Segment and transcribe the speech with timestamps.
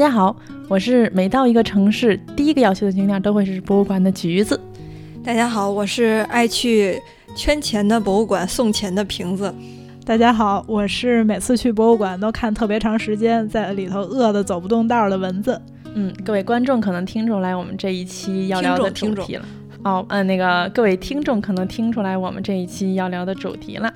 [0.00, 0.34] 家好，
[0.66, 4.58] 我是每到一个城市，第一个要去的景点都会是博物馆的橘子。
[5.22, 6.98] 大家好，我是爱去
[7.36, 9.54] 圈钱的博物馆送钱的瓶子。
[10.06, 15.60] 大家好，我是每次去博物馆都看特别长时间，在里头饿得走不动道的蚊子。
[15.92, 19.44] 嗯，各位观众可能听出来我们这一期要聊的主题了。
[19.82, 23.90] 哦，嗯，那个各位听众可能听出来我们这一期要聊的主题了。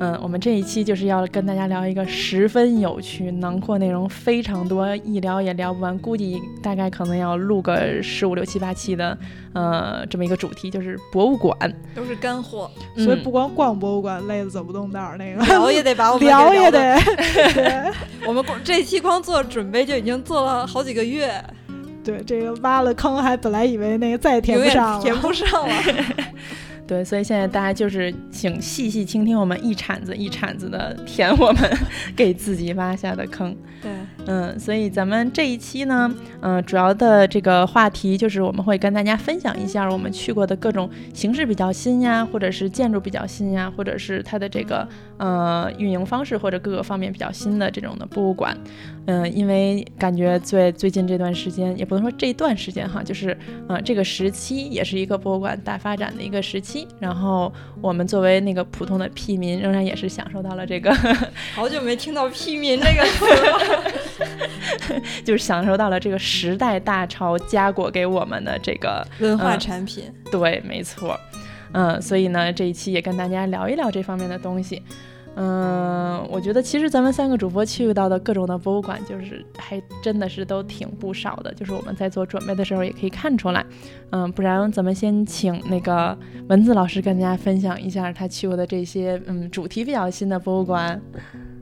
[0.00, 9.16] 嗯，我们这一期就是要跟大家聊一个十分有趣、囊括内容非常多、一聊也聊不完，估计大概可能要录个十五六七八期的，
[9.52, 11.56] 呃，这么一个主题，就是博物馆，
[11.94, 12.70] 都是干货。
[12.96, 16.98] 所以不光逛博物馆累得走不动道儿，那个聊也得把我们聊也得。
[18.26, 21.30] 我们光这期光做准备就已经做了好几个月。
[22.08, 25.74] 对，这个挖了坑，还本来以为那个再也填不上了，填不上了。
[26.88, 31.78] 对，所以现在大家就是请细细倾听我们一铲子一铲子的填我们
[32.16, 33.54] 给自己挖下的坑。
[33.82, 33.92] 对，
[34.26, 48.56] 嗯，所以咱们这一期呢，嗯，主要的这个话题就是我们会跟大家分享一下我们去过的各种形式比较新呀，或者是建筑比较新呀，或者是它的这个呃运营方式或者各个方面比较新的这种的博物馆。
[49.04, 53.36] 嗯，因为感觉最最近这段时间，也不能说这段时间哈，就是
[53.68, 56.77] 呃这个时期也是一个博物馆大发展的一个时期。
[57.00, 60.94] 然后我们作为那个普通的屁民，仍然也是享受到了这个。
[61.54, 63.24] 好久没听到“屁民”这个词
[64.94, 70.12] 了， 就是享受到了这个时代大潮加果给我们的这个文化产品。
[70.30, 71.18] 对，没错。
[71.72, 74.82] 嗯，所以呢，这一期也跟大家聊一聊这方面的东西。
[75.40, 81.54] 嗯，我觉得其实咱们三个主播去到的各种的博物馆，就是还真的是都挺不少的。
[81.54, 83.64] 就是我们在做准备的时候也可以看出来。
[84.10, 86.18] 嗯，不然咱们先请那个
[86.48, 91.00] 文字老师跟大家分享一下他去过的这些嗯主题比较新的博物馆。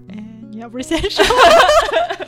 [0.09, 1.23] 哎，你要不是先说，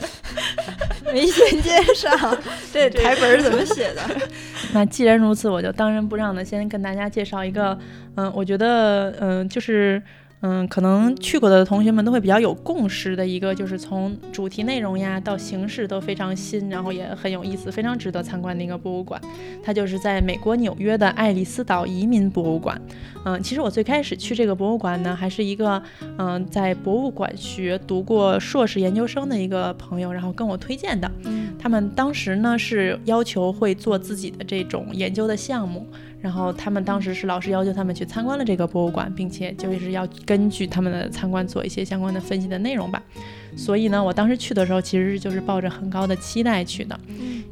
[1.11, 2.37] 没先介绍，
[2.71, 4.01] 这台本怎么写的？
[4.71, 7.75] 那既然如此，我就当仁不让的先跟大家介绍一个，
[8.13, 9.99] 嗯，我觉得嗯就是。
[10.41, 19.19] 嗯，可能去过的同学们都会比较有共识的一个，就是从主题内容呀到形式都非常新，然后也很有意思，非常值得参观的一个博物馆。
[19.61, 22.81] 它就是在美国纽约的爱丽丝岛移民博物馆。
[23.25, 25.81] 嗯，其实我最开始去这个博物馆呢，还是一个
[26.17, 31.11] 嗯在博物馆学读过硕士研究生的一个朋友，然后跟我推荐的。
[31.61, 35.85] 他们当时呢是要求会做自己的这种研究的项目。
[36.21, 43.01] 然后他们当时是老师要求他们去参观了这个博物馆，并且就是要根据他们的参观做一些相关的分析的内容吧。
[43.55, 46.99] 所以呢，我当时去的时候其实就是抱着很高的期待去的，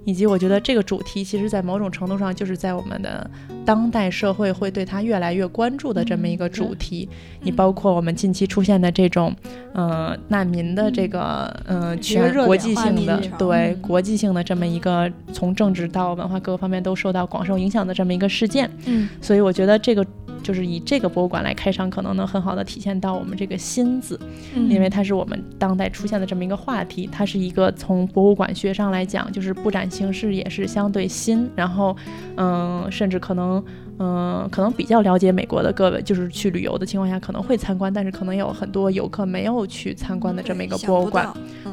[0.06, 3.30] 以及我觉得这个主题其实在某种程度上就是在我们的
[3.66, 7.08] 当代社会会对它越来越关注的这么一个主题。
[7.42, 9.36] 你包括我们近期出现的这种，
[9.74, 18.70] 呃，难民的这个，呃，全国际性的对国际性的这么一个从政治到文化各个方面都受到广受影响的这么一个事件。
[18.86, 20.06] 嗯，所以我觉得这个。
[20.48, 24.18] 就是以这个博物馆来开场，可能能很好的体现到我们这个“新”字，
[24.56, 27.06] 因为它是我们当代出现的这么一个话题。
[27.12, 31.94] 它是一个从博物馆学上来讲，就是布展形式也是相对新，然后，
[32.38, 33.62] 嗯，甚至可能，
[34.00, 41.28] 嗯，可能比较了解美国的各位，就是去旅游的情况下可能会参观，但是可能有很多游客没有去参观的这么一个博物馆。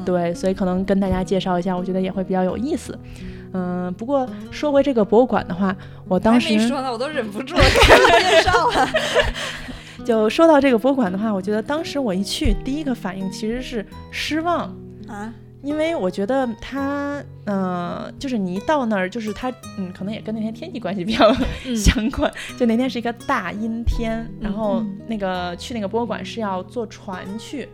[0.05, 2.93] 对，所以可能跟大家介绍一下，我觉得也会比较有意思。
[3.21, 3.34] 嗯，
[3.97, 5.75] 不过说回这个博物馆的话，
[6.07, 8.87] 我当时说呢，我都忍不住了，开始介绍了。
[10.05, 14.75] 就说到这个博物馆的话，我觉得当时我一去，第一个反应其实是失望
[15.07, 15.33] 啊，
[15.63, 21.33] 因为我觉得它，嗯，就是你一到那儿，就是它，嗯，可能也跟那天天气关系比较
[21.75, 22.31] 相关。
[22.57, 27.67] 就那天是一个大阴天，然后那个去那个博物馆是要坐船去，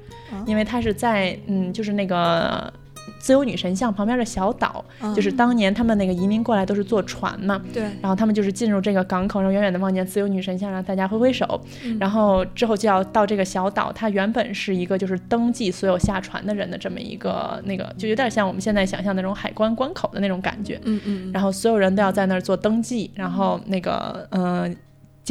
[0.45, 2.71] 因为它是在，嗯，就是那个。
[3.19, 4.83] 自由女神像旁边的小岛，
[5.15, 7.61] 就是当年他们那个移民过来都是坐船嘛。
[7.73, 7.83] 对。
[8.01, 11.59] 然后他们就是进入这个港口，然后远远的望见自由女神像，让大家挥挥手。
[11.99, 20.79] 然后之后就要到这个小岛，它原本是一个就是登记所有下船的人的这么一个那个，就有点像我们现在想象那种海关关口的那种感觉。
[20.83, 21.31] 嗯嗯。
[21.31, 24.75] 然后所有人都要在那儿做登记，然后那个嗯。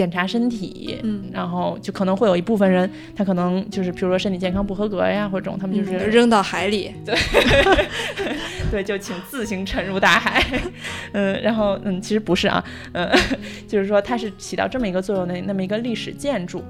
[0.01, 6.91] 检查身体，嗯然后就可能会有一部分人，他可能就是比如说身体健康不合格呀，或者这种他们就是、嗯扔到海里，
[8.71, 10.43] 对，就请自行沉入大海。
[11.13, 13.07] 嗯，然后嗯，其实不是啊，嗯，
[13.69, 16.65] 就是说它是起到这么一个作用的那么一个历史建筑。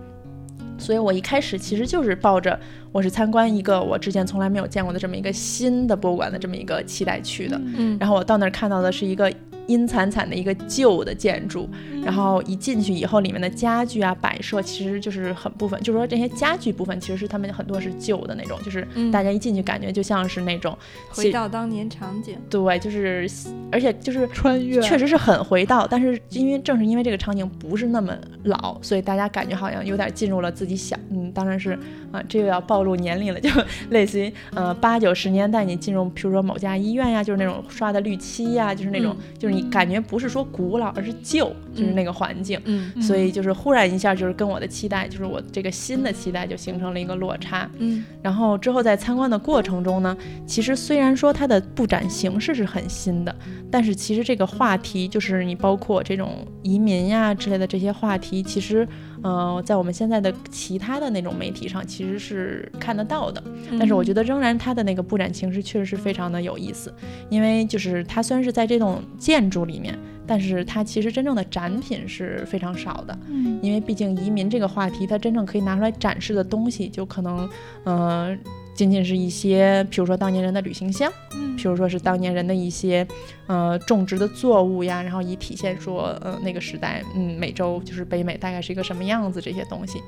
[0.76, 2.58] 所以我一开始其实就是抱着
[2.90, 7.60] 我是参观一个我之前从来没有见过的这么一个新的博物馆的这么一个期待去的。
[7.76, 9.30] 嗯然后我到那儿看到的是一个
[9.70, 11.68] 阴惨惨的一个旧的建筑，
[12.04, 19.10] 然后一进去以后，里面的家具啊摆设其实就是很部分，就是说这些家具部分其实是他们很多是旧的那种，就是嗯。
[19.10, 20.76] 大家一进去感觉就像是那种
[21.08, 23.28] 回到当年场景，对，就是
[23.70, 24.80] 而且就是穿越。
[24.80, 31.78] 确实是很回到，但是因为正是因为这个场景不是那么老，所以大家感觉好像有点进入了自己想，嗯，当然是
[32.12, 33.48] 啊、这又要暴露年龄了，就
[33.90, 42.60] 类似于呃八九十年代你进入，比如说某家医院呀，就是那种刷的绿漆呀，就是那种，就是你感觉不是说古老，而是旧，就是那个环境。
[42.64, 47.68] 嗯所以就是忽然一下，就是跟我的期待，就是我这个新的期待就形成了一个落差。
[47.78, 50.16] 嗯然后之后在参观的过程中呢，
[50.46, 53.34] 其实虽然说它的布展形式是很新的，
[53.70, 58.86] 但是其实这个话题就是你包括这种移民呀之类的这些话题，其实
[59.22, 63.42] 呃在我们现在的其他的那种媒体上其实是看得到的。
[63.78, 66.92] 但是我觉得仍然它的那个布展形式确实是非常的有意思，
[67.28, 73.18] 因为就是它虽然是在这种建筑里面，但是它其实真正的展品是非常少的。
[73.28, 77.48] 嗯因为毕竟移民这个话题，它真正可以拿出来展示的东西，就可能，
[77.84, 78.36] 呃，
[78.74, 83.06] 仅仅是一些，比如说当年人的旅行箱，嗯比如说是当年人的一些，
[83.46, 90.02] 呃，种植的作物呀，然后以体现说，呃，那个时代，嗯，美洲就是北美大概是一个什么样子这些东西。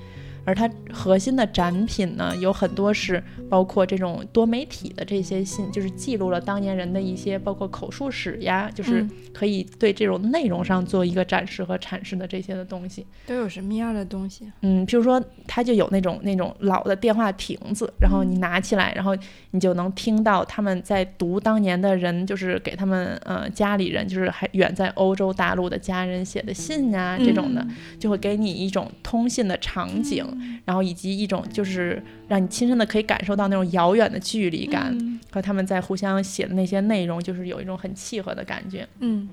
[0.45, 13.07] 而它核心的展品呢，有很多是包括这种多媒体的这些信，就是记录了当年人的一些，包括口述史呀，就是嗯可以对这种内容上做一个展示和阐释的这些的东西。
[13.27, 14.51] 都有什么样的东西？
[14.63, 19.17] 嗯，譬如说，它就有那种那种老的电话亭子，然后你拿起来，然后
[19.53, 27.67] 你就能听到他们在读当年的人，就是给他们呃家里人，就是还远在欧洲大陆的家人写的信啊，这种的，
[27.99, 30.27] 就会给你一种通信的场景，
[30.65, 38.87] 然后以及一种就是让你亲身的可以感受到那种遥远的距离感，嗯和他们在互相写的那些内容，就是有一种很契合的感觉。
[39.01, 39.29] 嗯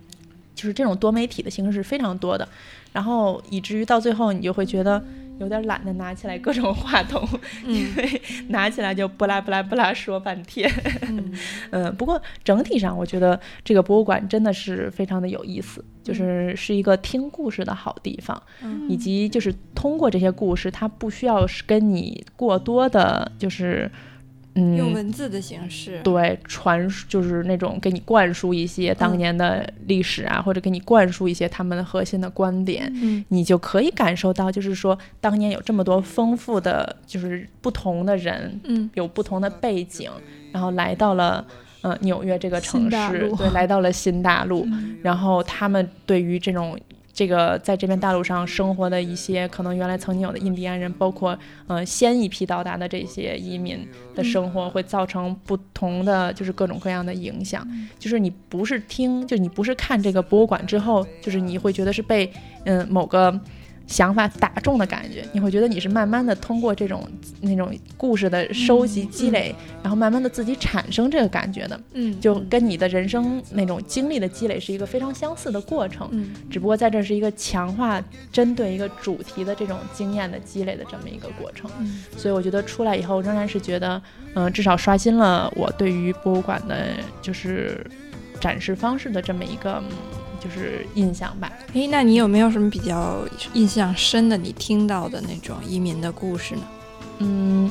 [0.56, 2.46] 就是这种多媒体的形式是非常多的，
[2.92, 5.02] 然后以至于到最后你就会觉得
[5.40, 7.28] 有点懒得拿起来各种话筒，
[7.66, 10.72] 因嗯为拿起来就不拉不拉不拉说半天。
[11.02, 11.34] 嗯
[11.72, 23.90] 嗯，不过整体上我觉得这个博物馆真的是非常的有意思，就是是一个听故事的好地方，嗯以及就是通过这些故事，它不需要是跟你过多的，就是
[24.56, 24.76] 嗯。
[24.78, 29.18] 用文字的形式，对，传输就是那种给你灌输一些当嗯。
[29.18, 33.24] 年的历史啊，或者给你灌输一些他们的核心的观点，嗯。
[33.30, 38.90] 你就可以感受到，就是说当年有这么多丰富的，就是不同的人，嗯。
[38.94, 40.10] 有不同的背景，
[40.52, 41.46] 然后来到了
[41.82, 44.98] 呃纽约这个城市，对，来到了新大陆，嗯。
[45.02, 46.78] 然后他们对于这种
[47.20, 51.38] 这个在这片大陆上生活的一些可能原来曾经有的印第安人，包括
[51.68, 53.86] 呃先一批到达的这些移民
[54.16, 57.68] 的生活，会造成不同的就是各种各样的影响。
[58.00, 62.32] 就是你不是听，就你不是看这个博物馆之后，就是你会觉得是被
[62.64, 63.38] 嗯、某个。
[63.90, 67.10] 想法打中的感觉，你会觉得你是慢慢的通过这种
[67.42, 71.82] 那种故事的收集积累，然后慢慢的自己产生这个感觉的。
[71.94, 78.00] 嗯，就跟你的人生那种经历的积累是一个非常相似的过程，嗯只不过在这是一个强化
[78.32, 81.70] 针对一个主题的这种经验的积累的这么一个过程。
[81.80, 84.00] 嗯所以我觉得出来以后仍然是觉得，
[84.36, 86.90] 嗯、至少刷新了我对于博物馆的
[87.24, 87.84] 就是
[88.40, 89.82] 展示方式的这么一个。
[89.82, 93.20] 嗯就是印象吧，诶，那你有没有什么比较
[93.54, 96.62] 印象深的你听到的那种移民的故事呢？
[97.20, 97.70] 嗯，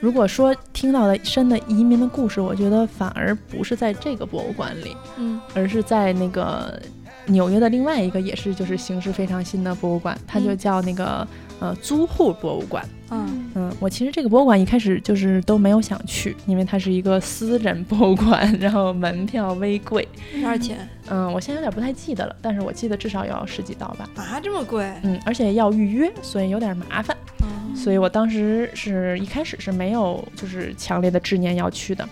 [0.00, 5.40] 如果说听到的深的移民的故事，我觉得反而不是在这个博物馆里，嗯。
[5.54, 6.80] 而是在那个
[7.26, 10.58] 纽约的另外一个也是就是形式非常新的博物馆，它就嗯。
[10.58, 11.26] 叫那个、
[11.60, 12.86] 呃租户博物馆。
[13.10, 20.06] 嗯嗯，我其实这个博物馆一开始就是都没有想去，因为它是一个私人博物馆，然后门票微贵。
[20.32, 24.08] 多少钱嗯，我现在有点不太记得了，但是我记得至少要十几刀吧。
[24.16, 24.40] 啊？
[24.42, 24.92] 这么贵？
[25.02, 27.16] 嗯，而且要预约，所以有点麻烦。
[27.42, 32.08] 嗯所以我当时是一开始是没有就是强烈的执念要去的，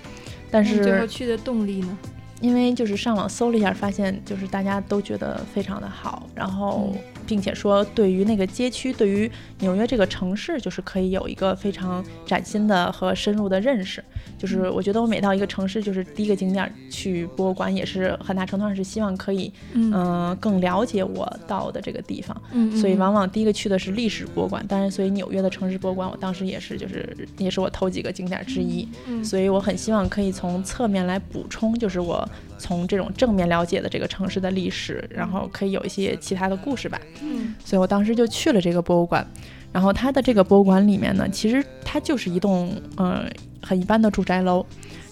[0.50, 1.98] 但是最后去的动力呢？
[2.40, 6.94] 因为就是上网搜了一下，发现就是大家都觉得非常的好，然后
[7.26, 14.02] 并且说对于那个街区，对于纽约这个城市，就是可以有一个非常崭新的和深入的认识。
[14.38, 22.36] 就是我觉得我每到一个城市，就是第一个景点去博物馆，也是很大程度上是希望可以，嗯，更了解我到的这个地方。
[22.52, 24.64] 嗯，所以往往第一个去的是历史博物馆。
[24.66, 28.86] 当然，所以纽约的城市博物馆，我当时也是，就是也是我头几个景点之一。
[29.06, 32.28] 嗯，所以我很希望可以从侧面来补充，就是我
[32.64, 36.98] 从这种正面了解的这个城市的历史，然后可以有一些其他的故事吧。
[37.20, 39.26] 嗯，所以我当时就去了这个博物馆。
[39.70, 43.30] 然后它的这个博物馆里面呢，其实它就是一栋嗯
[43.60, 44.64] 很一般的住宅楼，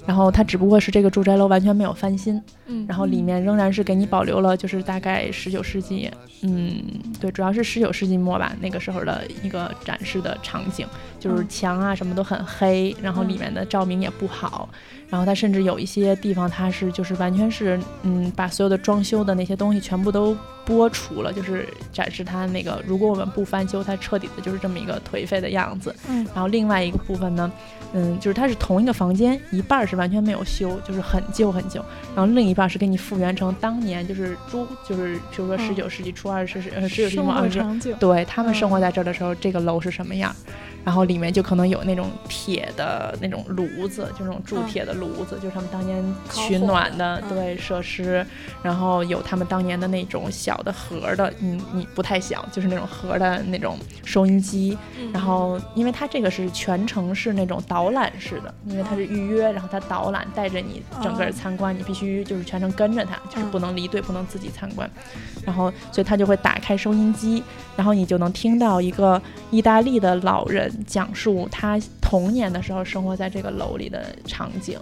[0.06, 2.40] 然后它只不过是这个住宅楼完全没有翻新，
[2.72, 6.10] 嗯，然后里面仍然是给你保留了就是大概十九世纪，
[6.40, 6.82] 嗯，
[7.20, 10.86] 对，主要是十九世纪末吧那个时候的一个展示的场景，
[11.20, 14.68] 就是墙啊什么都很黑，然后里面的照明也不好，
[15.08, 20.36] 然后它甚至有一些地方它是就是完全是嗯把所有的装修的那些东西全部都。
[20.64, 25.92] 剥除了，就是展示它那个，如果我们不翻修，它彻底的就是这么一个颓废的样子。
[26.08, 27.50] 嗯，然后另外一个部分呢，
[27.92, 37.62] 嗯，就是它是同一个房间，一半是完全没有修，就是很旧很旧，然后另一半是给你复原成当年就是朱，就是比如说十九世纪初二十呃十九世纪末二十，
[38.00, 40.34] 对他们生活在这儿的时候，这个楼是什么样？
[40.84, 46.02] 然后里面就可能有那种铁的那种炉子，就那种铸铁的炉子，就是他们当年
[46.32, 48.26] 取暖的对设施。
[48.64, 54.76] 然后有他们当年的那种小的盒的，你你不太小，就是那种盒的那种收音机。
[55.12, 64.90] 然后因为它这个是全程是那种导览式的，因为它是预约，然后它导览带着你整个参观，你必须就是全程跟着他，就是不能离队，不能自己参观。
[65.44, 67.42] 然后所以他就会打开收音机，
[67.76, 69.20] 然后你就能听到一个
[69.50, 70.72] 意大利的老人。
[70.86, 74.78] 讲述他童年的时候生活在这个楼里的场景，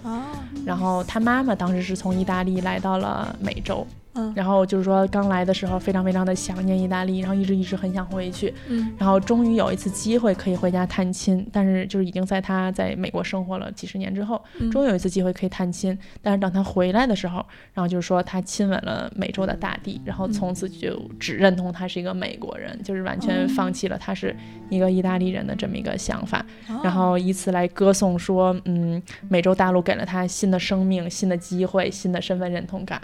[0.65, 3.85] 然后他妈妈当时是从意大利来到了美洲。
[4.13, 24.35] 嗯，然后就是说刚来的时候非常非常的想念意大利，然后一直一直很想回去，嗯，然后终于有一次机会可以回家探亲，但是就是已经在他在美国生活了几十年之后，终于有一次机会可以探亲，但是等他回来的时候，然后就是说他亲吻了美洲的大地，然后从此就只认同他是一个美国人，就是完全放弃了他是
[24.69, 26.45] 一个意大利人的这么一个想法，
[26.83, 32.99] 然后以此来歌颂说，嗯，美洲大陆给了他新的生命、新的机会、新的身份认同感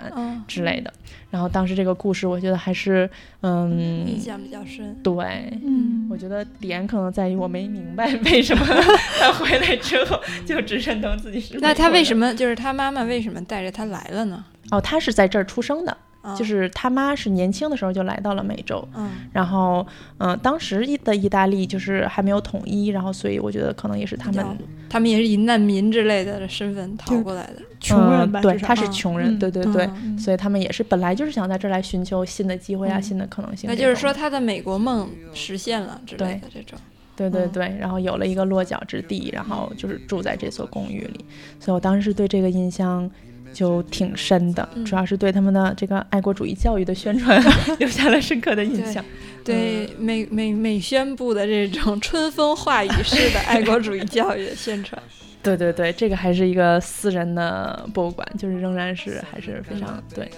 [0.48, 0.94] 之类的。
[1.30, 3.10] 然后当时这个故事，我觉得还是，
[3.42, 4.96] 嗯，印象比较深。
[5.04, 8.66] 对，嗯，我觉得点可能在于我没明白为什么
[9.20, 11.58] 他回来之后就只认同自己是。
[11.60, 14.44] 那他为什么就是他妈妈为什么带着他来了呢？
[14.72, 15.98] 哦，他是在这儿出生的。
[16.36, 19.86] 就是他妈是年轻的时候就来到了美洲，嗯，然后
[20.18, 24.46] 嗯，当时的意大利就是还没有统一，然后所以我觉得可能也是他们，
[24.90, 33.70] 他们也是以难民之类的身份逃过来的，穷人吧，对，他是穷人，对对对，所以他们也是本来就是想在这儿来寻求新的机会啊，新的可能性。
[33.70, 36.48] 那就是说他的美国梦实现了之类的。
[36.54, 36.80] 这种，
[37.16, 41.26] 对对对，然后有了一个落脚之地，然后就是住在这所公寓里，
[41.60, 43.10] 所以我当时是对这个印象。
[43.58, 47.44] 就挺深的，主要是对他们的这个爱国主义教育的宣传
[47.80, 49.04] 留下了深刻的印象。
[49.44, 55.02] 对美美美宣布的这种春风化雨式的爱国主义教育的宣传。
[55.56, 60.30] 对对对，这个还是一个私人的博物馆，就是仍然是还是非常对，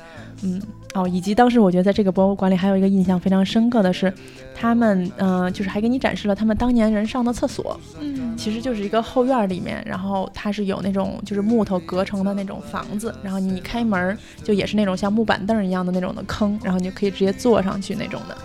[0.43, 0.61] 嗯
[0.93, 4.13] 哦，以及当时我觉得在这个博物馆里还有一个印象非常深刻的是，
[4.55, 18.37] 他们嗯就是还给你展示了他们当年人上的厕所，嗯，其实就是一个后院里面，然后它是有那种就是木头隔成的那种房子，然后你开门就也是那种像木板凳一样的那种的坑，然后你就可以直接坐上去那种的。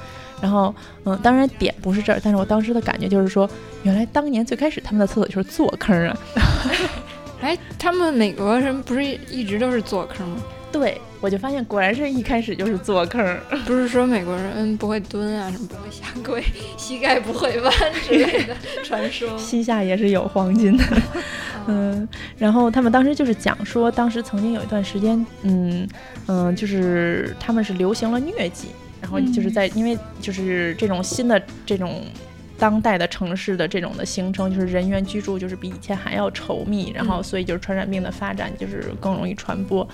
[0.43, 3.49] 然后，嗯，当然点不是这儿，但是我当时的感觉就是说，
[3.83, 6.15] 原来当年最开始他们的厕所就是坐坑啊。
[7.41, 10.43] 哎，他们美国人不是一直都是坐坑吗？
[10.73, 16.43] 对，我就发现果然是一开始就是坐坑， 不是说美国人不会蹲啊，什么不会下跪，
[16.77, 19.29] 膝盖不会弯之类的传说。
[19.39, 20.85] 膝下也是有黄金的，
[21.69, 22.09] 嗯。
[22.39, 25.87] 然后他们当时就是讲说，当时曾经有一段时间，嗯
[26.27, 28.69] 嗯，就是他们是流行了疟疾。
[29.01, 32.03] 然后就是在，因为就是这种新的这种
[32.59, 39.87] 当代的城市的这种的形成，就是人员居住就是比以前还要稠密，然后所以就是传染病的发展就是更容易传播。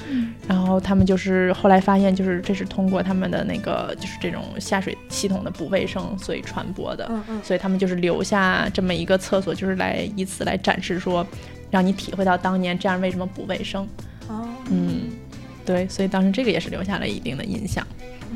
[0.47, 7.11] 然后他们就是后来发现，就是这是通过他们的那个就是这种下水系统的不卫生所以传播的。
[7.43, 11.27] 所以他们就是留下这么一个厕所，就是来以此来展示说，
[11.71, 13.89] 让你体会到当年这样为什么不卫生。
[14.29, 15.11] 哦，嗯，
[15.65, 17.85] 对，所以当时这个也是留下了一定的印象。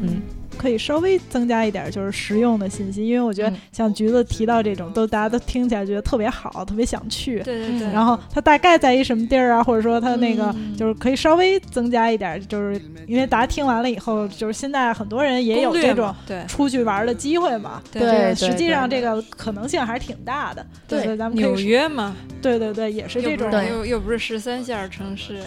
[0.00, 0.21] 嗯。
[0.54, 7.40] 可以稍微增加一点就是实用的信息，因为我觉得嗯像橘子提到这种，都大家都听起来觉得特别好，特别想去。
[7.40, 17.82] 对对对，然后它大概在一什么地儿啊，或者说它那个嗯就是可以稍微增加一点，就是因为大家听完了以后，就是现在很多人也有这种对出去玩的机会嘛。
[17.90, 20.64] 对对实际上这个可能性还是挺大的。
[20.87, 25.40] 对咱们纽约嘛，对对对，也是这种又又不是十三线城市，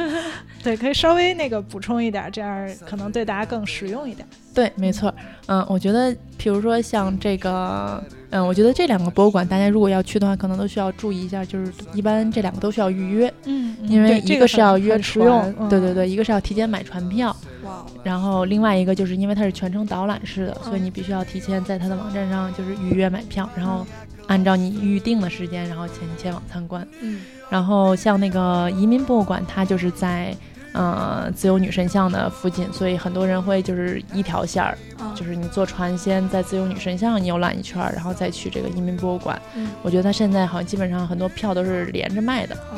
[0.62, 4.26] 对，可以稍微那个补充一点，这样可能对大家更实用一点。
[4.56, 5.14] 对，没错。
[5.48, 15.68] 嗯，我觉得，比如说像这个，嗯，我觉得这两个博物馆，大家如果要去的话，可能都需要注意一下，就是一般这两个都需要预约，嗯因为一个是要约船，，嗯。
[15.68, 23.86] 对对对，一个是要提前买船票，哇，然后另外一个就是因为它是全程导览式的，所以嗯你必须要提前在它的网站上就是预约买票，然后
[24.26, 26.86] 按照你预定的时间，然后前前往参观。
[27.02, 27.20] 嗯。
[27.50, 30.34] 然后像那个移民博物馆，它就是在
[30.76, 39.40] 呃自由女神像的附近，所以很多人会就是一条线儿，啊就是你坐船先在自由女神像游览一圈儿，然后再去这个移民博物馆。
[39.56, 42.54] 嗯我觉得它现在好像基本上很多票都是连着卖的。
[42.54, 42.76] 哦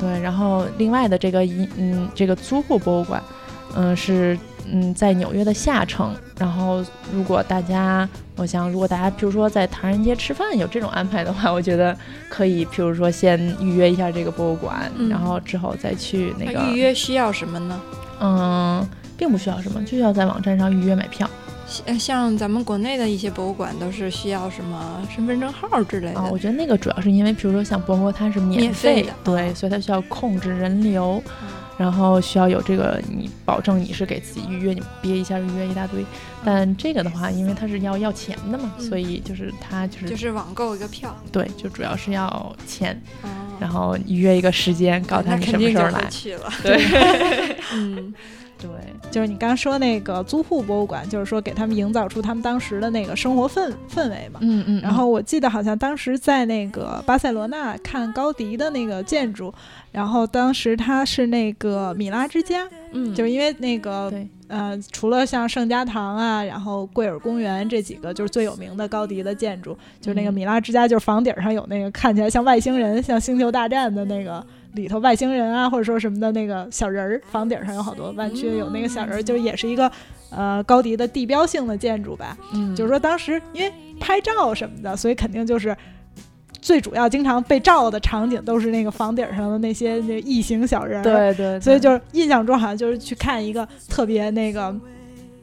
[0.00, 3.20] 对，然后另外的这个一嗯这个租户博物馆，
[3.74, 4.38] 嗯是
[4.72, 6.14] 嗯在纽约的下城。
[6.38, 11.96] 然后如果大家，我想如果大家比如说在唐人街吃饭有这种安排的话，我觉得
[12.28, 17.80] 可以，比如说先预约一下这个博物馆，嗯然后之后再去那个那预约需要什么呢？
[18.20, 21.28] 嗯，并不需要什么，就要在网站上预约买票
[21.66, 26.20] 像像咱们国内的一些博物馆都是需要什么身份证号之类的。
[26.20, 26.28] 啊。
[26.30, 31.22] 我觉得那个主要是因为，比如说像博国它是免免费的对，所以它需要控制人流。
[31.42, 31.48] 嗯
[31.78, 36.04] 然后需要有这个，你保证你是给自己预约，你憋一下预约一大堆。
[36.44, 43.28] 但这个的话，因为它是要要钱的嘛，嗯所以就是它就是、就是网购一个票，对，就主要是要钱，哦
[43.60, 46.04] 然后预约一个时间，告诉他你什么时候来。
[46.08, 46.52] 去了。
[46.62, 46.76] 对
[47.74, 48.14] 嗯，
[48.60, 48.68] 对，
[49.10, 54.40] 就是你刚刚说那个租户博物馆，就是说给他们营造出他们当时的那个生活氛氛围嘛。
[54.42, 54.80] 嗯嗯。
[54.82, 59.52] 然后我记得好像当时在那个巴塞罗那看高迪的那个建筑，
[59.92, 74.44] 然后当时他是那个米拉之家，嗯，就是因为那个对，呃，除了像圣家堂啊，然后贵尔公园这几个就是最有名的高迪的建筑，就是那个嗯米拉之家，就是房顶上有那个看起来像外星人，像星球大战的那个
[74.78, 79.90] 里头外星人啊，或者说什么的那个小人儿，房顶上有好多弯曲，有那个小人儿，就是也是一个
[80.30, 82.36] 呃高迪的地标性的建筑吧。
[82.54, 85.76] 嗯，就是说当时因为拍照什么的，所以肯定就是。
[86.60, 94.74] 最主要经常被照的场景都是那个房顶上的那些那异形小人儿，对对，所以就是印象中好像就是去看一个特别那个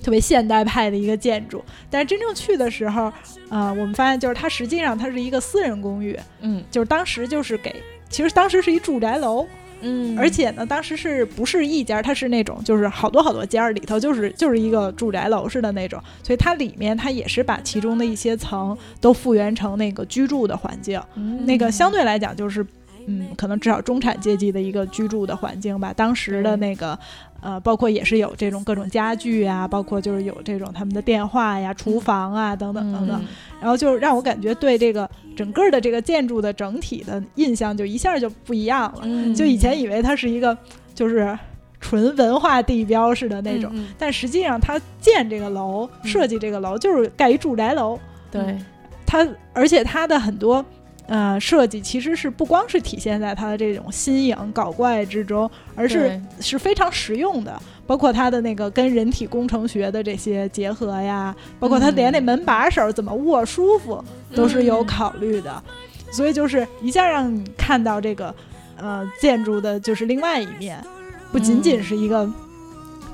[0.04, 3.12] 特别现代派的一个建筑，但是真正去的时候，
[3.50, 6.62] 呃，我们发现就是它实际上它是一个私人公寓，嗯。
[6.69, 7.74] 就是当时就是给，
[8.15, 9.45] 其实当时是一住宅楼，
[9.82, 20.97] 嗯，而且呢，当时是不是一家，它是那种就是好多好多间儿里头就是就是一个住宅楼似的那种，所以它里面它也是把其中的一些层都复原成那个居住的环境。
[21.15, 22.65] 嗯那个相对来讲就是，
[23.06, 25.91] 嗯，可能至少中产阶级的一个居住的环境吧。
[25.93, 26.97] 当时的那个，
[27.45, 33.21] 呃，包括也是有这种各种家具啊，包括就是有这种他们的电话呀、厨房啊等等等等。
[33.21, 33.27] 嗯
[33.62, 38.99] 然后就让我感觉对这个整个的这个建筑的整体的印象就一下就不一样了。
[39.03, 40.55] 嗯就以前以为它是一个
[40.93, 41.38] 就是
[41.79, 47.97] 纯文化地标式的那种，嗯但实际上它建这个楼、嗯设计这个楼就是盖一住宅楼。
[48.29, 48.58] 对，
[49.05, 50.63] 它而且它的很多
[51.08, 57.62] 呃设计其实是不光是体现在它的这种新颖搞怪之中，而是是非常实用的。
[57.88, 65.63] 包括它的那个跟人体工程学的这些结合呀，包括它连那门把手怎么握舒服都是有嗯考虑的。
[66.12, 68.34] 所以就是一下让你看到这个
[68.78, 70.84] 呃建筑的就是另外一面，
[71.32, 72.28] 不仅仅嗯是一个。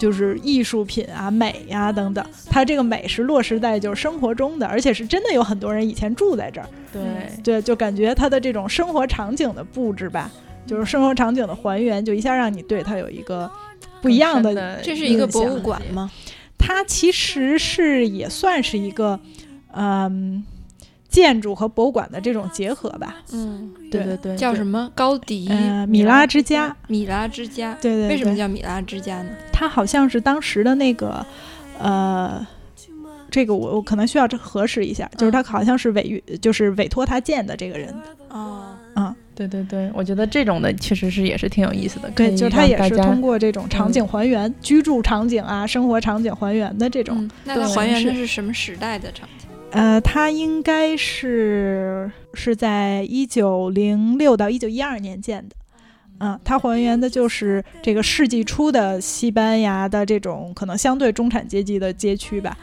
[0.02, 6.68] 就是艺术品啊、美呀、等等，它这个美是落实在就是生活中的，而且是真的有很多人以前住在这儿。
[6.92, 7.02] 对，
[7.44, 10.32] 对，就感觉它的这种生活场景的布置吧，
[10.66, 13.48] 就是生活场景的还原，就一下让你对它有一个
[14.02, 14.56] 不一样的。
[14.56, 16.10] 的这是一个博物馆吗？
[16.58, 19.20] 它其实是也算是一个，
[19.76, 20.44] 嗯，
[21.12, 23.18] 建筑和博物馆的这种结合吧。
[23.34, 27.78] 嗯，对对对，叫什么高迪呃，米拉之家，米拉之家。
[27.80, 29.30] 对对对，为什么叫米拉之家呢？
[29.52, 31.24] 它好像是当时的那个，
[31.78, 32.48] 呃。
[33.30, 42.10] 这个我我可能需要这核实一下，就是他好像是委就是委托他建的这个人的，哦，嗯，对对对，我觉得这种的确实是也是挺有意思的。
[42.10, 47.24] 可对，以就是他也是通过这种场景还原、居住场景啊、生活场景还原的这种。
[47.24, 49.41] 嗯，那他还原的是是什么时代的场景？
[49.72, 55.56] 呃，它应该是是在一九零六到一九一二年建的。
[56.20, 62.56] 嗯，它还原的就是这个世纪初的西班牙的这种可能相对中产阶级的街区吧。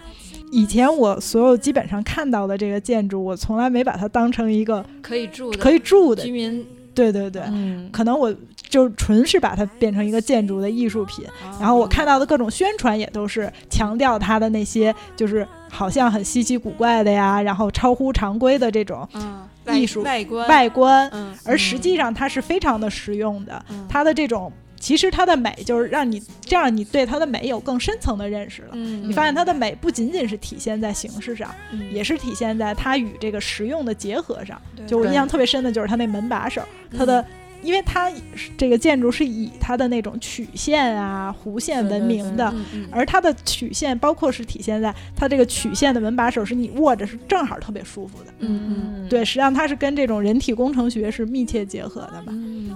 [0.53, 6.31] 以前我所有基本上看到的这个建筑，我从来没把它当成一个可以住的可以住的居。
[6.31, 8.33] 民，对对对，嗯，可能我
[8.69, 11.25] 就纯是把它变成一个建筑的艺术品。
[11.59, 23.65] 然后我看到的各种宣传也都是强调它的那些，就是好像很稀奇古怪的呀，然后超乎常规的这种嗯，艺术外观，外观，嗯，而实际上它是非常的实用的。
[23.71, 28.69] 嗯它的这种其实它的美就是让你这样，你对它的美有更深层的认识了。
[28.73, 34.61] 嗯，你发现它的美不仅仅是体现在形式上，嗯也是体现在它与这个实用的结合上。
[34.77, 36.63] 对就我印象特别深的就是它那门把手，
[36.97, 37.25] 它的。
[37.63, 48.33] 因为它是这个建筑是以它的那种曲线啊、弧线闻名的，嗯嗯而它的曲线包括是体现在它这个曲线的门把手是你握着是正好特别舒服的。
[48.41, 52.27] 嗯嗯对，实际上它是跟这种人体工程学是密切结合的吧。
[52.29, 52.71] 嗯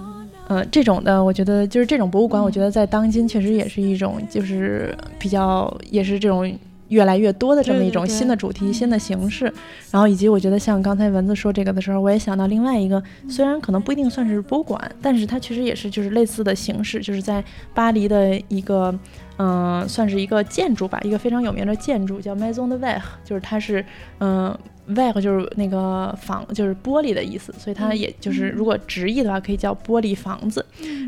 [0.47, 6.53] 呃，这种的，我觉得就是这种博物馆，嗯我觉得在当今确实也是一种，就是比较，也是这种
[6.93, 9.51] 越来越多的这么一种新的主题、新的形式。
[9.91, 18.97] 然后以及我觉得像刚才蚊子说这个的时候，我也想到另外一个，虽然可能不一定算是博物馆，但是它其实也是就是类似的形式，就是在巴黎的一个。
[19.37, 23.83] 嗯、算是一个建筑吧，一个非常有名的建筑叫 Maison de Verre，就是它是，
[24.19, 24.55] 嗯、
[24.89, 30.65] Verre 就是那个房，就是玻璃的意思，所以它也就是如果直译的话，可以叫玻璃房子。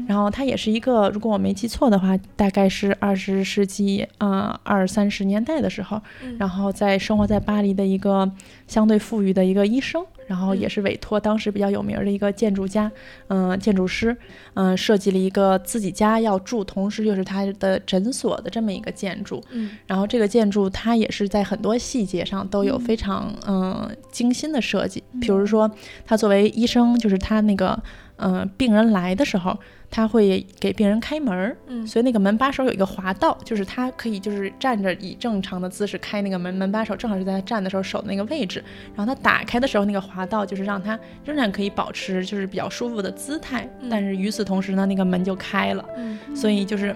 [0.08, 8.32] 然后它也是一个，如果我没记错的话，大概是二十世纪呃二三十年代的时候，嗯然后在生活在巴黎的一个
[8.68, 12.92] 相对富裕的一个医生，然后也嗯是委托当时比较有名的一个建筑家，
[13.30, 14.16] 嗯、建筑师，
[14.54, 19.44] 嗯、设计了一个自己家要住，同时又是他的诊所的这么一个建筑。
[19.52, 23.65] 嗯然后这个建筑它也是在很多细节上都有非常嗯、
[24.12, 25.70] 精心的设计，比如说
[26.06, 27.82] 他作为医生，就是他那个
[28.18, 29.58] 嗯、呃病人来的时候，
[29.90, 31.86] 他会给病人开门儿，嗯。
[31.86, 38.64] 所以那个门把手有一个滑道，就是他可以就是站着以正常的姿势开那个门，门把手正好是在他站的时候手的那个位置，
[38.96, 43.90] 然后他打开的时候那个滑道就是让他仍然可以保持就是比较舒服的姿态，嗯。
[43.90, 45.86] 但是与此同时呢，那个门就开了。
[45.98, 46.18] 嗯。
[46.36, 46.96] 所以就是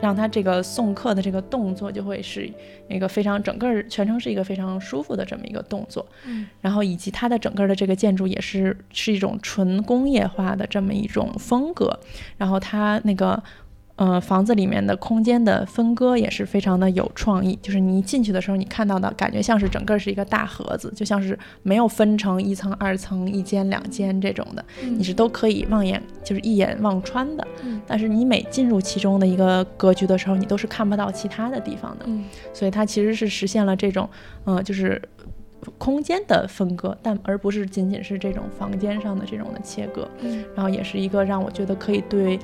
[0.00, 2.50] 让他这个送客的这个动作就会是
[2.88, 6.46] 一个非常整个全程是一个非常舒服的这么一个动作，嗯。
[6.60, 11.98] 然后以及它的整个的这个建筑也是是一种纯工业化的这么一种风格，
[12.36, 13.42] 然后它那个。
[13.96, 24.64] 呃，房子里面的空间的分割也是非常的有创意，就是你一进去的时候，你看到的感觉像是整个是一个大盒子，就像是没有分成一层、二层、一间、两间这种的，
[24.96, 27.46] 你是都可以望眼就是一眼望穿的。
[27.62, 34.08] 嗯但是你每进入其中的一个格局的时候，你都是看不到其他的地方的，嗯所以它其实是实现了这种，
[34.44, 34.98] 呃，就是
[35.78, 40.08] 空间的分割，但而不是仅仅是这种房间上的这种的切割。
[40.20, 42.38] 嗯然后也是一个让我觉得可以对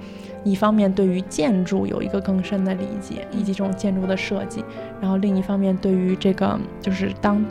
[0.44, 4.64] 一方面对于建筑有一个更深的理解，以及这种建筑的设计，
[5.00, 7.44] 然后另一方面对于这个就是当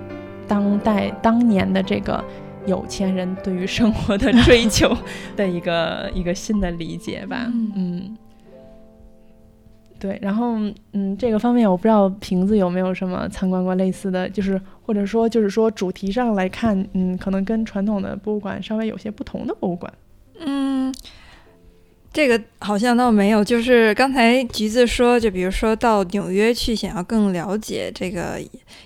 [0.47, 2.23] 当代当年的这个。
[2.67, 4.91] 有钱人对于生活的追求
[5.35, 8.17] 的一个一个新的理解吧，嗯嗯，
[9.97, 10.55] 对，然后
[10.91, 19.91] 嗯，这个方面我不知道瓶子有没有什么参观过类似的，就是或者说就是说主题上来看，嗯，可能跟传统的博物馆稍微有些不同的博物馆。
[20.39, 20.93] 嗯，
[22.11, 23.43] 这个好像倒没有。
[23.43, 28.39] 就是刚才橘子说，就比如说到纽约去，想要更了解这个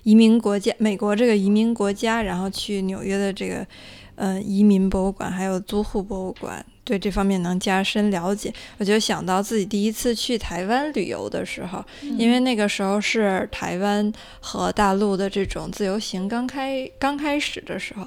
[0.04, 3.66] 移民国家，美国这个移民国家，然后去纽约的这个
[4.14, 6.64] 呃移民博物馆，还有租户博物馆。
[6.90, 11.84] 对这方面能加深了解，我就想到自己第一次去台湾旅游的时候，
[12.18, 18.04] 因为那个时候是台湾和大陆的这种自由行刚开刚开始的时候，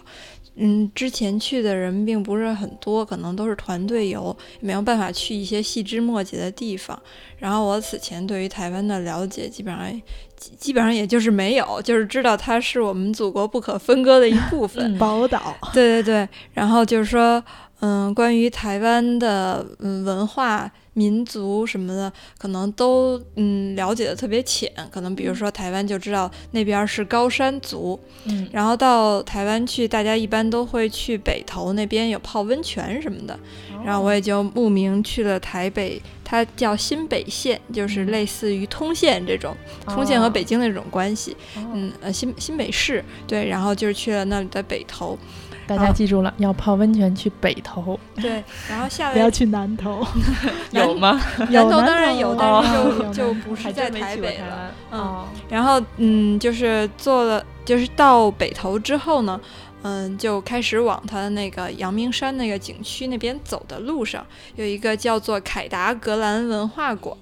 [0.58, 7.02] 嗯，之前去的人并不是很多，可能都是团队游，没有办法去一些细枝末节的地方。
[7.38, 10.02] 然后我此前对于台湾的了解，基本上
[10.38, 14.94] 基基本上也就是没有，就是知道它是我们祖国不可分割的一部分。
[14.94, 17.44] 嗯宝岛，对对对，然后就是说，
[17.86, 24.72] 嗯，关于台湾的嗯文化、民族什么的，可能都嗯了解的特别浅。
[24.90, 33.38] 可能比如说台湾就知道那边是高山族，嗯然后到台湾去，大家一般都会去北投那边有泡温泉什么的。
[33.86, 39.54] 然后我也就慕名去了台北，它叫新北县，就是嗯类似于通县这种，
[39.86, 41.36] 通县和北京的这种关系。
[41.58, 45.20] 哦嗯，呃，新新北市对，然后就是去了那里的北投，
[45.68, 50.06] 大家记住了，要泡温泉去北头，对，然后 下来不要去南头，
[50.72, 51.20] 有吗？
[51.50, 54.72] 南头当然有，头但是哦就就不是在台北了。
[54.92, 59.40] 嗯哦，然后嗯，就是做了，就是到北头之后呢，
[59.82, 67.18] 嗯，就开始往它的那个阳明山那个景区那边走的路上，有一个叫做凯达格兰文化馆。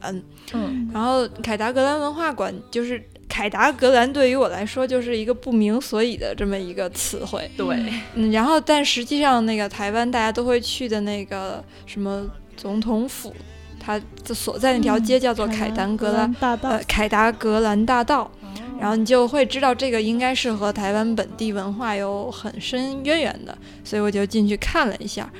[0.53, 7.49] 嗯，然后凯达格兰文化馆就是凯达格兰，对于我来说就是一个不明所以的这么一个词汇。
[7.55, 7.65] 对，
[8.15, 13.33] 嗯，然后但实际上那个台湾大家都会去的那个什么总统府，
[13.79, 18.29] 它所在那条街叫做凯达格兰大道呃，凯达格兰大道。
[18.77, 25.31] 然后你就会知道这个应该是和台湾本地文化有很深渊源的，所以我就进去看了一下。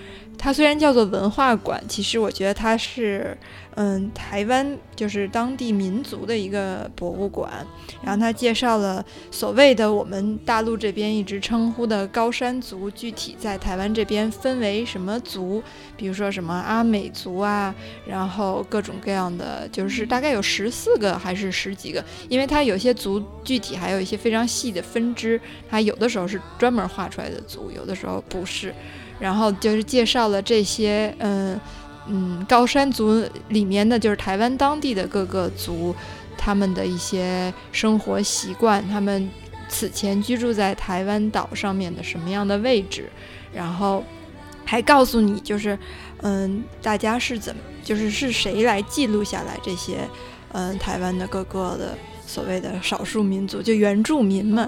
[0.42, 3.38] 它虽然叫做文化馆，其实我觉得它是。
[3.76, 7.66] 嗯，台湾就是当地民族的一个博物馆，
[8.04, 15.64] 然后它介绍了所谓的我们大陆这边一直称呼的高山族，具体在台湾这边分为什么族，
[15.96, 17.74] 比如说什么阿美族啊，
[18.06, 28.76] 然后各种各样的，就是大概有十四个还是十几个，因为它有些族具体还有一些非常细的分支，它有的时候是专门画出来的族，有的时候不是，
[29.22, 31.58] 然后就是介绍了这些，嗯。
[32.08, 35.96] 嗯，高山族里面的就是台湾当地的各个族，
[36.36, 39.30] 他们的一些生活习惯，他们
[39.70, 43.08] 此前居住在台湾岛上面的什么样的位置，
[43.54, 44.04] 然后
[44.66, 45.78] 还告诉你，就是
[46.24, 50.00] 嗯，大家是怎么，就是是谁来记录下来这些
[50.54, 54.68] 嗯台湾的各个的所谓的少数民族，就原住民们，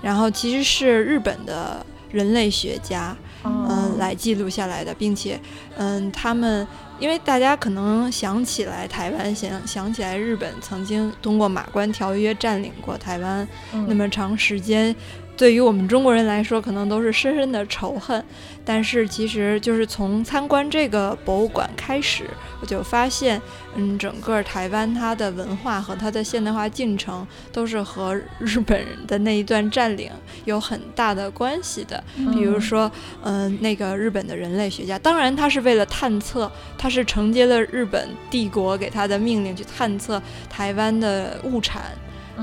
[0.00, 3.14] 然后其实是日本的人类学家。
[3.44, 5.40] 嗯，来记录下来的，并且，
[5.76, 6.66] 嗯，他们
[6.98, 13.46] 因为大家可能想起来台湾，想想起来日本曾经通过马关条约占领过台湾
[13.86, 14.94] 那么长时间。
[15.36, 18.24] 对于我们中国人来说，可能都是深深的仇恨。
[18.64, 22.24] 但是，其实就是从参观这个博物馆开始，
[22.60, 23.40] 我就发现，
[23.76, 30.10] 嗯，整个台湾它的文化和它的现代化进程，都是和日本人的那一段占领
[30.44, 32.02] 有很大的关系的。
[32.32, 32.90] 比如说，
[33.22, 41.92] 嗯，那个日本的人类学家，当然他是为了探测，他是承接了日本帝国给他的命令去探测台湾的物产、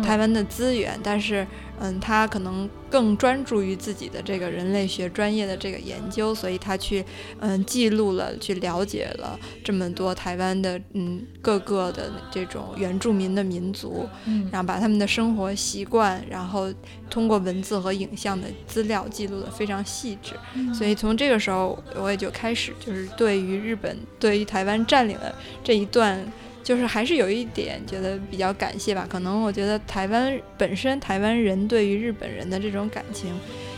[0.04, 1.46] 台湾的资源，但是。
[1.80, 7.04] 嗯，他可能更专注于自己的这个人类学专业的这个研究，所以他去
[7.40, 16.74] 嗯记录了，去了解了这么多台湾的嗯各个的这种原住民的民族，嗯，然后把他们的生活习惯，然后
[17.10, 20.34] 通过文字和影像的资料记录的非常细致，
[20.74, 25.34] 所以从这个时候我也就开始就是对于日本对于台湾占领的
[25.64, 26.26] 这一段。
[26.66, 33.32] 就是还是有一点觉得比较感谢吧，可能我觉得台湾本身台湾人对于日本人的这种感情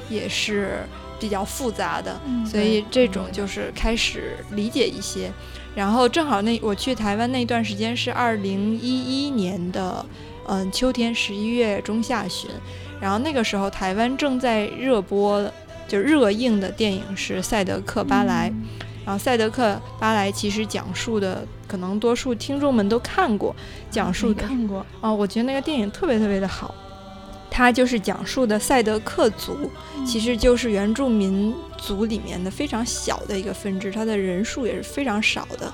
[0.09, 0.79] 也是
[1.19, 2.17] 比较复杂的，
[2.49, 5.29] 所以这种就是开始理解一些。
[5.75, 10.03] 然后正好那我去台湾那段时间是二零一一年的
[10.47, 12.49] 嗯秋天十一月中下旬，
[13.01, 15.51] 然后那个时候台湾正在热播
[15.89, 18.49] 就热映的电影是《赛德克巴莱》。
[19.07, 23.55] 然后《赛德克巴莱》其实讲述的，可能多数听众们都看过，
[23.89, 26.75] 讲述的看过哦，我觉得那个电影特别特别的好。
[27.49, 29.71] 它就是讲述的赛德克族，
[30.05, 35.71] 其实就是原住民族里面的非常小的一个分支，它的人数也是非常少的。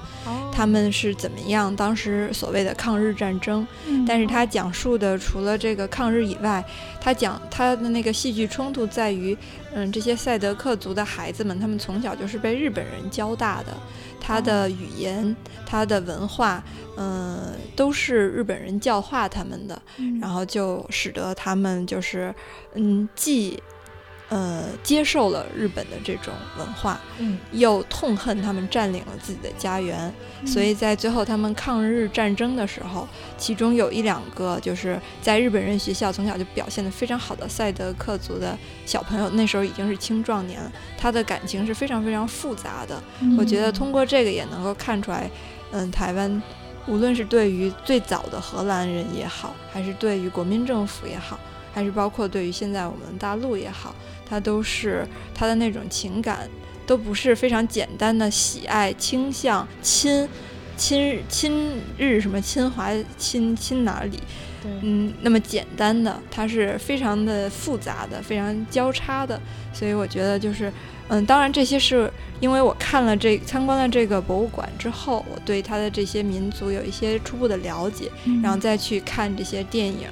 [0.51, 1.75] 他们是怎么样？
[1.75, 3.65] 当时所谓的抗日战争，
[4.05, 6.63] 但是他讲述的除了这个抗日以外，
[7.01, 9.35] 他讲他的那个戏剧冲突在于，
[9.73, 13.75] 嗯，这些赛德克族的孩子们，他们从小就是被日本人教大的。
[14.25, 15.35] 他的语言，
[15.65, 16.63] 他的文化，
[16.95, 19.81] 嗯，都是日本人教化他们的，
[20.21, 22.33] 然后就使得他们就是，
[22.75, 23.61] 嗯，既。
[24.33, 30.11] 呃，接受了日本的这种文化，嗯，又痛恨他们占领了自己的家园，
[30.43, 42.99] 所以在最后他们抗日战争的时候，其中有一两个就是在日本人学校从小就表现得非常好的赛德克族的小朋友，那时候已经是青壮年了，他的感情是非常非常复杂的。
[43.37, 45.29] 我觉得通过这个也能够看出来，
[45.73, 46.41] 嗯，台湾
[46.87, 51.39] 无论是对于最早的荷兰人也好，还是对于国民政府也好，
[51.71, 53.93] 还是包括对于现在我们大陆也好。
[54.33, 56.49] 他都是它的那种情感，
[56.87, 60.27] 都不是非常简单的喜爱、倾向、亲、
[60.75, 64.19] 亲、亲日什么亲华、亲亲哪里，
[64.81, 69.39] 嗯，那么简单的，它是非常的复杂的、非常交叉的。
[69.71, 70.73] 所以我觉得就是，
[71.09, 78.09] 嗯，当然这些是因为我看了这参观了这个博物馆之后，我对他的这些民族有一些初步的了解，
[78.41, 80.07] 然后再去看这些电影。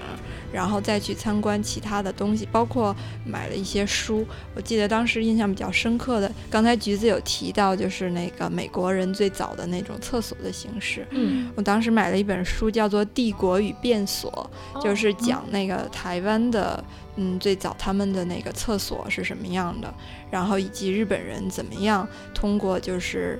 [0.52, 4.26] 然后再去参观其他的东西，包括买了一些书。
[4.56, 11.08] 我记得当时印象比较深刻的，刚才橘子有提到，就是那个美国人最早的那种厕所的形式。
[11.12, 14.32] 嗯，我当时买了一本书，叫做《帝国与便所》，
[14.78, 16.84] 哦就是讲那个台湾的，
[17.16, 19.94] 嗯，最早他们的那个厕所是什么样的，
[20.30, 23.40] 然后以及日本人怎么样通过就是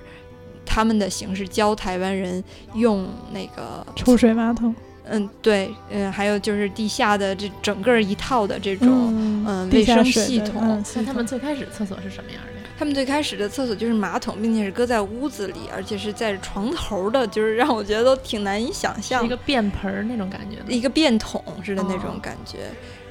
[0.66, 2.44] 他们的形式教台湾人
[2.76, 4.74] 用那个抽水马桶，
[5.12, 12.58] 嗯，对，嗯，还有就是地下的这整个一套的这种，嗯嗯卫生系统那他们最开始厕所是什么样的呀？
[12.80, 20.58] 他们最开始的厕所就是马桶，并且是搁在屋子里，而且是在床头的，就是让我觉得都挺难以想象一个便盆儿那种感觉？
[20.74, 22.60] 一个便桶似的那种哦感觉。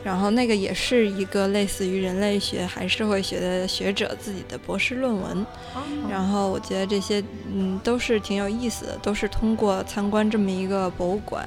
[0.03, 5.37] 然后那个也是一个类似于人类学还社会学的学者自己的博士论文。
[5.75, 7.23] 哦然后我觉得这些
[7.55, 11.47] 嗯都是挺有意思的，都是通过参观这么一个博物馆。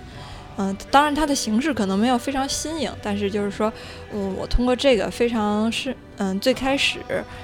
[0.57, 3.71] 嗯，当然它的形式可能没有非常新颖，但是就是说，
[4.13, 6.99] 嗯，我通过这个非常是嗯最开始，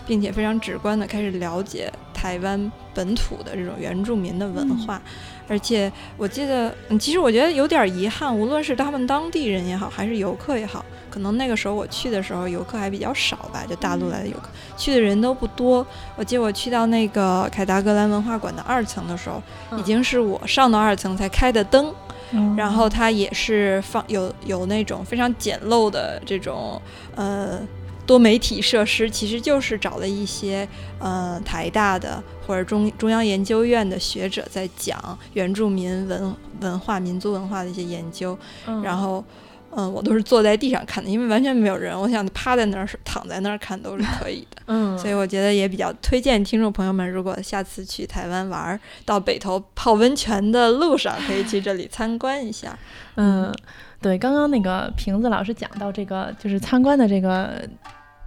[0.05, 5.01] 并且非常直观的开始了解台湾本土的这种原住民的文化，
[5.49, 15.85] 而且我记得，嗯，其实我觉得有点遗憾，无论是他们当地人也好，还是游客也好，可能那个时候我去的时候游客还比较少吧，就大陆来的游客，去的人都不多。
[16.15, 19.41] 我记得我去到那个凯达格兰文化馆的二层的时候，
[19.77, 21.91] 已嗯经是我上到二层才开的灯，
[22.31, 26.79] 嗯然后它也是放有有那种非常简陋的这种
[27.15, 27.59] 呃
[28.09, 30.67] 多媒体设施，其实就是找了一些
[30.97, 34.97] 呃台大的或者中中央研究院的学者在讲
[35.33, 39.23] 原住民文文化、民族文化的一些研究，嗯然后。
[39.71, 41.95] 嗯，我都是坐在地上看的，因为完全没有人。
[41.95, 44.59] 我想趴在那儿、躺在那儿看都是可以的。
[44.65, 52.75] 嗯，所以我觉得也比较推荐听众朋友们，如果下次去台湾玩儿，到北头泡温泉的路上，可以去这里参观一下。
[53.13, 53.53] 嗯，
[54.01, 57.61] 对，刚刚那个瓶子老师讲到这个，就是参观的这个。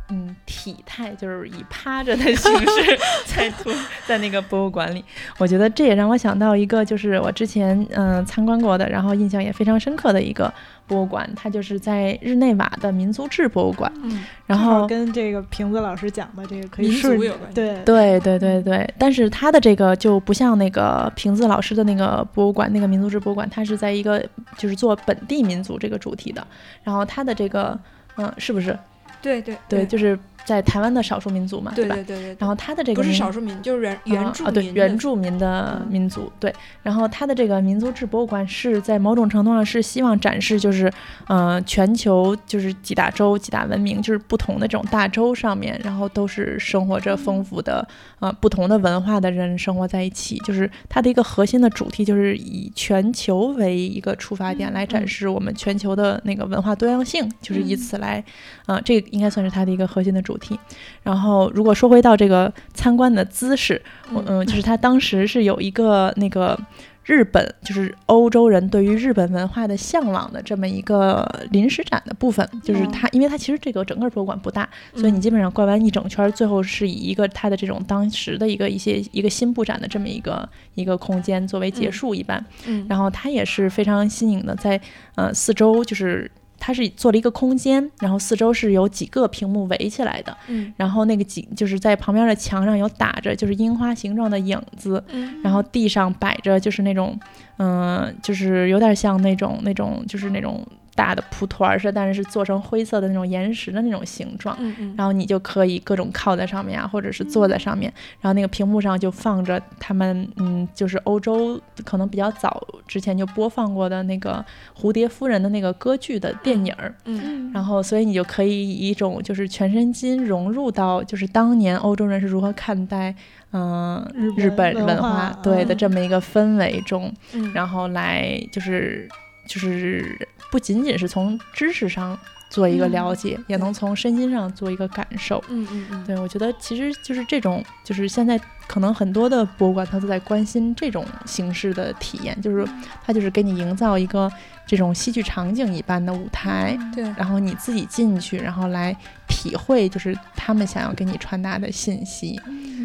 [0.08, 3.70] 嗯，体态就是以趴着的形式 在图
[4.06, 5.02] 在那个博物馆里，
[5.38, 10.52] 我觉得这也让我想到一个，就是我之前嗯、呃参观过的，然后印象也非常深刻的一个
[10.86, 13.90] 博物馆，它就是在日内瓦的民族志博物馆。
[14.02, 24.22] 嗯，然后跟这个瓶子老师讲的这个可以民族有关系对对对对对，但是它的这个就不像那个瓶子老师的那个博物馆，那个民族志博物馆，它是在一个
[24.58, 26.46] 就是做本地民族这个主题的，
[26.82, 27.78] 然后它的这个
[28.16, 28.78] 嗯，是不是？
[29.22, 31.74] 对对对，就是在台湾的少数民族嘛，吧？
[31.74, 36.52] 对对对对，然后他的这个不是少数民，就是原原住啊，对原住民的嗯民族，对。
[36.82, 40.92] 然后他的这个民族志博物馆是在某种程度上是希望展示，就是
[41.26, 47.86] 呃，全球就是几大洲、几大文明，就是不同的这种大洲上面，然后都是生活着丰富的
[48.18, 50.36] 呃不同的文化的人生活在一起。
[50.44, 58.22] 就是它的一个核心的主题，就是以全球为一个出发点来展示我们全球的那个文化多样性，就是以此来，
[58.66, 60.58] 呃，这个应该算是它的一个核心的主题。
[61.02, 63.80] 然后，如果说回到这个参观的姿势，
[64.12, 66.56] 我嗯，就是他当时是有一个那个
[67.04, 82.44] 日本，就是欧洲人对于日本文化的向往的这么一个临时展的部分，就是它，因为它其实这个整个博物馆不大，所以你基本上逛完一整圈，最后是以一个他的这种当时的一个一些一个新布展的这么一个一个空间作为结束一般。
[82.66, 84.80] 嗯，然后他也是非常新颖的，在
[85.16, 86.30] 呃四周就是。
[86.64, 90.72] 它是做了一个空间，然后四周是有几个屏幕围起来的，嗯。
[90.76, 95.42] 然后那个几就是在旁边的墙上有打着就是樱花形状的影子，嗯。
[95.42, 97.18] 然后地上摆着就是那种，
[97.56, 104.56] 嗯、就是有点像那种那种就是那种大的蒲团儿似的，但是是做成灰色的那种岩石的那种形状。
[104.60, 107.92] 嗯嗯，然后你就可以各种靠在上面啊，或者是坐在上面。
[108.20, 114.44] 然后那个屏幕上就放着他们，嗯，就是欧洲可能比较早之前就播放过的那个
[114.78, 116.94] 蝴蝶夫人的那个歌剧的电影儿。
[117.04, 123.14] 嗯然后，所以你就可以以一种就是全身心融入到就是当年欧洲人是如何看待，
[123.52, 129.08] 嗯、日日本本文文化化对的嗯这么一个氛围中，嗯，然后来就是
[129.46, 130.16] 就是
[130.52, 132.16] 不仅仅是从知识上
[132.50, 135.42] 做一个了解，也能从身心上做一个感受。
[135.48, 142.68] 嗯嗯嗯，对，我觉得其实就是这种，就是现在可能很多的博物馆它都在关心这种形式的体验，就是
[143.02, 144.30] 它就是给你营造一个
[144.66, 148.94] 这种戏剧场景一般的舞台，对，然后你自己进去，然后来
[149.26, 152.38] 体会就是他们想要给你传达的信息。
[152.46, 152.81] 嗯，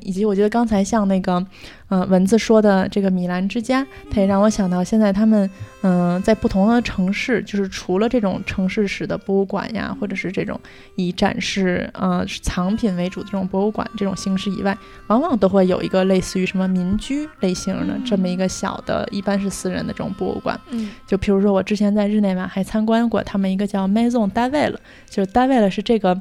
[0.00, 1.44] 以及我觉得刚才像那个，
[1.88, 5.48] 嗯，文字说的这个米兰之家，它也让我想到现在他们，
[5.82, 10.58] 嗯，在不同的城市，就是除了这种城市史的博物馆呀，或者是这种
[10.96, 14.76] 以展示呃藏品为主的这种博物馆这种形式以外，
[15.08, 20.58] 往往都会有一个类似于什么民居类型的这么一个小的，一般是私人的这种博物馆。
[20.70, 24.76] 嗯，就比如说我之前在日内瓦还参观过他们一个叫 Maison David，
[25.08, 26.20] 就是 David 是这个。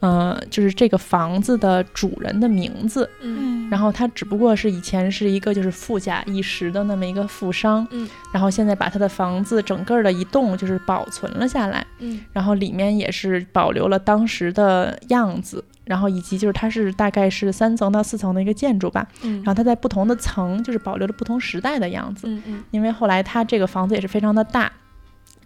[0.00, 24.72] 呃，就是这个房子的主人的名字，嗯，然后他只不过是以前是一个就是富甲一时的那么一个富商，嗯，然后现在把他的房子整个的一栋就是保存了下来，嗯，然后里面也是保留了当时的样子，然后以及就是它是大概是三层到四层的一个建筑吧，嗯，然后它在不同的层就是保留了不同时代的样子，嗯嗯因为后来它这个房子也是非常的大，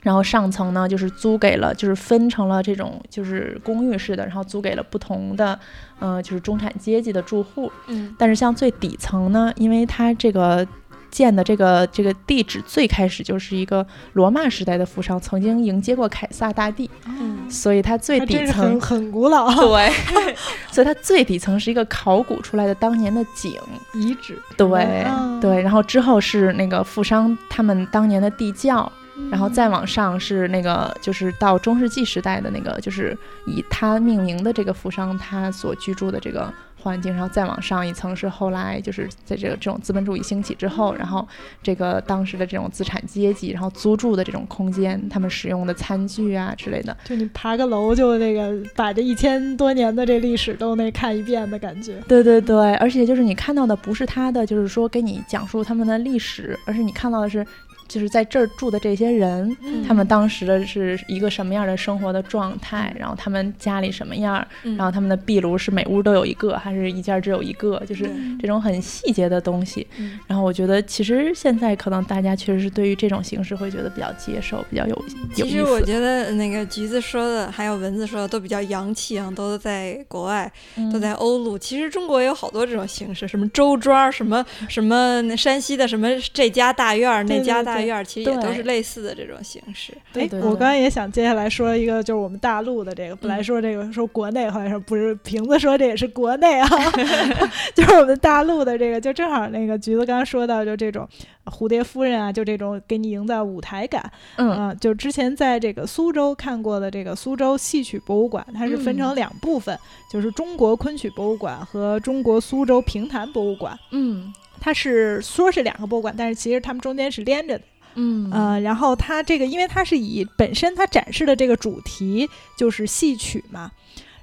[0.05, 5.59] 然后上层呢就是租给了，就是分成了这种就是公寓式的，然后租给了不同的，
[5.99, 7.73] 呃，就是中产阶级的住户。
[7.89, 10.65] 嗯但是像最底层呢，因为它这个
[11.11, 19.91] 建的这个这个地址最开始就是一个罗马时代的富商曾经迎接过凯撒大帝，嗯所以它最底层很很古老对，
[20.71, 23.53] 所以它最底层是一个考古出来的当年的井。
[23.95, 24.67] 遗址，对、
[25.07, 28.91] 嗯对，然后之后是那个富商他们当年的地窖，
[29.31, 41.27] 然后嗯再往上是那个就是到中世纪时代的那个，就是以他命名的这个富商他所居住的这个环境，然后再往上一层是后来就是在这个这种资本主义兴起之后，然后
[41.63, 51.95] 这个当时的这种资产阶级，然后租住的这种空间，他们使用的餐具啊之类的，就你爬个楼就那个把这一千多年的这历史都那看一遍的感觉。
[52.07, 57.47] 对对对，而且就是你看到的不是他的，就是说给你讲述他们的历史，而是你看到的是，
[57.89, 68.11] 就是在这儿住的这些人，嗯他们当时的是一个什么样的生活的状态，然后他们家里什么样，嗯然后他们的壁炉是每屋都有一个，还是一家只有一个，就是
[68.41, 69.87] 这种很细节的东西。
[69.99, 75.05] 嗯然后我觉得其实现在可能大家确实是对于这种形式会觉得比较接受，比较有
[75.37, 75.81] 有意其实我。
[75.85, 80.51] 觉得那个橘子说的，还有蚊子说的都比较洋气啊，都在国外，
[80.91, 81.59] 都在欧陆。
[81.59, 89.93] 其实中国也有好多这种形式，什么周庄，什么什么那山西的什么这家大院儿那家对对大院儿，其实也都是类似的这种形式。
[89.93, 96.69] 哎对对，对我刚才也想接下来说一个，就是我们大陆的这个，本来说这个说国内，后来说不是，瓶子说这也是国内啊，
[97.75, 101.09] 就是我们大陆的这个，就正好那个橘子刚刚说到，就这种
[101.47, 109.79] 蝴蝶夫人啊，就这种给你营造舞台感，嗯啊，就之前在这个苏州看过的这个苏州戏曲博物馆，它是分成两部分，
[110.11, 113.79] 就是中国昆曲博物馆和中国苏州评弹博物馆。
[113.91, 114.33] 嗯
[114.65, 117.65] 它是说是两个博物馆，但是其实它们中间是连着的。
[117.97, 123.71] 嗯呃，然后它这个，因为它是以本身它展示的这个主题就是戏曲嘛，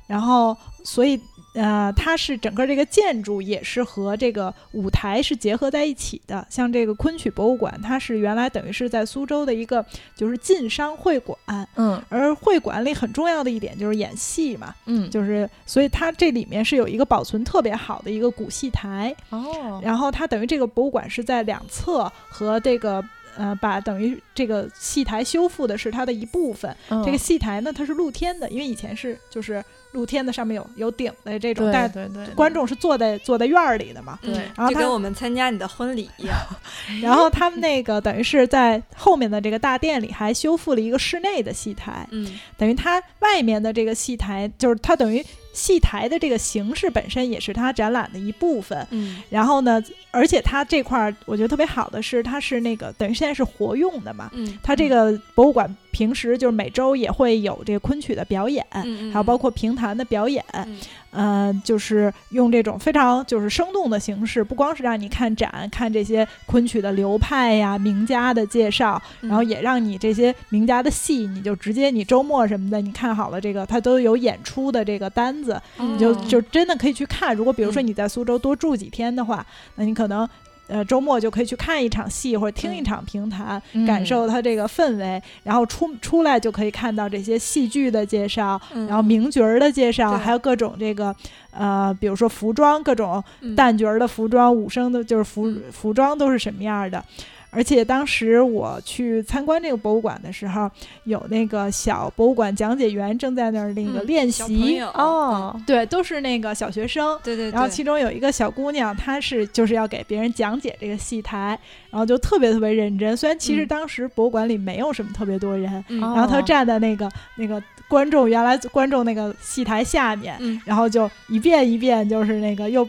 [0.08, 1.22] 然后所以
[1.54, 6.45] 呃，它是整个这个建筑也是和这个舞台是结合在一起的。
[6.49, 9.86] 像这个昆曲博物馆，它是原来等于是在苏州的一个
[10.16, 11.38] 就是晋商会馆，
[11.76, 23.04] 嗯而会馆里很重要的一点就是演戏嘛，嗯，就是所以它这里面是有一个保存特别好的一个古戏台，哦，然后它等于这个博物馆是在两侧和这个
[23.38, 26.76] 呃，把等于这个戏台修复的是它的一部分。
[26.89, 34.18] 嗯这个戏台呢，它是露天的，因为以前是就是露天的，上面有有顶的这种，对但对对，观众是坐在坐在院儿里的嘛。
[34.22, 36.36] 对嗯然后它就跟我们参加你的婚礼一样。
[37.02, 45.24] 然后他们那个等于是在后面的这个大殿里还修复了一个室内的戏台，嗯等于它外面的这个戏台，就是它等于
[45.54, 48.88] 戏台的这个形式本身也是它展览的一部分。
[48.91, 49.82] 嗯然后呢，
[50.12, 54.30] 而且它这块儿我觉得特别好的是，它是那个等于现在是活用的嘛。
[54.34, 60.80] 嗯，它这个博物馆平时就是每周也会有这个昆曲的表演，嗯还有包括评弹的表演，嗯
[61.12, 77.36] 呃，就是用这种非常就是生动的形式，不光是让你看展，看这些昆曲的流派呀、名家的介绍，然后也让你这些名家的戏，你就直接你周末什么的，你看好了这个，它都有演出的这个单子，嗯你就就真的可以去看。
[77.36, 79.45] 如果比如说嗯你在苏州多住几天的话，
[79.76, 80.28] 那你可能。
[80.72, 91.13] 呃，周末就可以去看一场戏或者听一嗯场评弹，嗯感受它这个氛围，然后出出来就可以看到这些戏剧的介绍，嗯然后名角儿的介绍，还有各种这个
[91.51, 97.03] 呃，比如说服装，各种嗯旦角儿的服装、武生的，就是服嗯服装都是什么样儿的。
[97.52, 100.72] 而且当时我去参观这个博物馆的时候，
[101.04, 107.20] 有那个小博物馆讲解员正在那儿那个嗯练习，友哦，对，都是那个小学生。
[107.24, 113.16] 对对，然后其中有一个小姑娘，她是就是要给别人讲解这个戏台，然后就特别特别认真。
[113.16, 122.88] 虽然其实嗯当时博物馆里没有什么特别多人，然后她站在那个那个观众原来观众那个戏台下面，嗯然后就一遍一遍就是那个又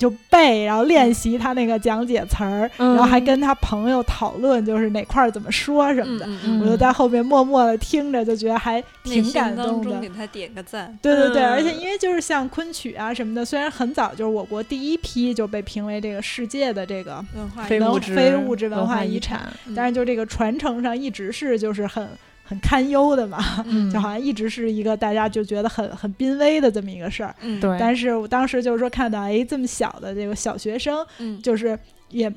[0.00, 6.24] 就背，然后练习他那个讲解词儿，嗯然后还跟他朋友讨论，就是哪块儿怎么说什么的。
[6.26, 10.08] 嗯嗯我就在后面默默的听着，就觉得还挺感动的给。
[10.08, 10.98] 他点个赞。
[11.02, 22.08] 对对对，嗯而且因为就是像昆曲啊什么的，虽然很早就是我国第一批就被评为这个世界的这个，文化文非物质非物质文文化遗产遗产，嗯但是就这个传承上一直是就是很
[22.50, 23.88] 很堪忧的嘛，嗯。
[23.94, 27.32] 就好像一直是一个大家就觉得很很濒危的这么一个事儿。
[27.42, 27.60] 嗯。
[27.60, 31.40] 对，但是我当时就是说看到，哎，这么小的这个小学生，嗯。
[31.40, 31.78] 就是
[32.08, 32.28] 也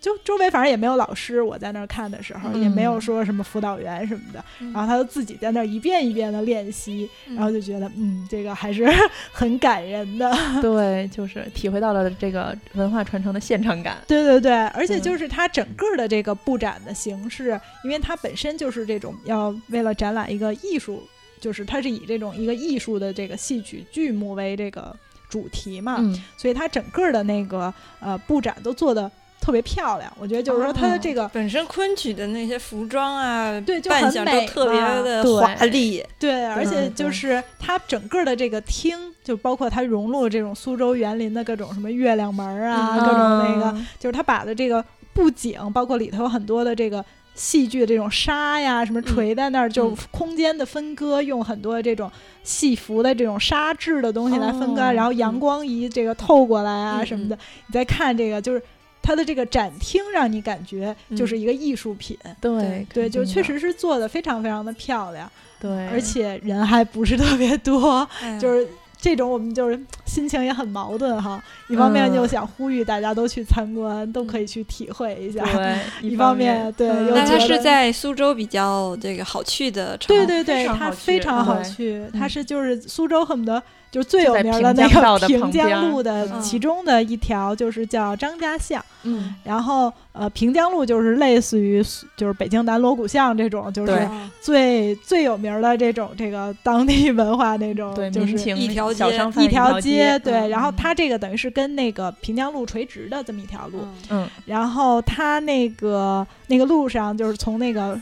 [0.00, 8.86] 就周围反正也没有老师，我在那儿看的时候、嗯也没有说什么辅导员什么的，嗯然后他就自己在那儿一遍一遍的练习，嗯然后就觉得嗯，这个还是
[9.32, 10.30] 很感人的。
[10.62, 13.98] 对，就是体会到了这个文化传承的现场感。
[14.06, 21.02] 对对对，而且嗯就是它整个的这个布展的形式，因为它本身就是这种要为了展览一个艺术，
[21.40, 24.94] 就是它是以这种一个艺术的这个戏曲剧目为这个
[25.28, 30.12] 主题嘛，嗯，所以它整个的那个呃布展都做的特别漂亮。
[30.18, 36.04] 我觉得就是说它的这个、本身昆曲的那些服装啊，对就很美特别的华丽。
[36.18, 47.04] 对，而且就是它整个的这个厅，就包括它融入了这种苏州园林的各种什么月亮门儿啊，嗯各种那个，嗯就是它把的这个布景，包括里头有很多的这个。
[47.34, 52.10] 戏剧的这种纱呀，什么垂在那儿，就嗯空间的分割，用很多这种
[52.42, 58.60] 戏服的这种纱质的东西来分割，哦然后阳光一这个透过来啊嗯什么的，你再看这个，就是
[59.08, 62.14] 它的这个展厅，让你感觉就是一个艺术品。
[62.42, 68.68] 对对，就确实是做的非常非常的漂亮，对，而且人还不是特别多，哎就是
[69.00, 71.42] 这种我们就是心情也很矛盾哈。
[71.68, 75.42] 一方面嗯就想呼吁大家都去参观，都可以去体会一下。
[75.54, 88.84] 对，一方面对嗯那它又觉得是在苏州比较这个好去的城，对对对，非它非常好去，嗯它是就是苏州恨不得就最有名的那个 平江路的嗯其中的一条，就是叫张家巷。
[89.04, 91.82] 嗯，然后呃，平江路就是类似于
[92.16, 94.08] 就是北京南锣鼓巷这种，就是
[94.40, 100.50] 最最有名的这种这个当地文化那种，对，就是民情一条街小一条条街，对，嗯。
[100.50, 103.78] 然后它这个等于是跟那个平江路垂直的这么一条路，
[104.10, 104.30] 嗯嗯。
[104.44, 107.98] 然后它那个那个路上就是从那个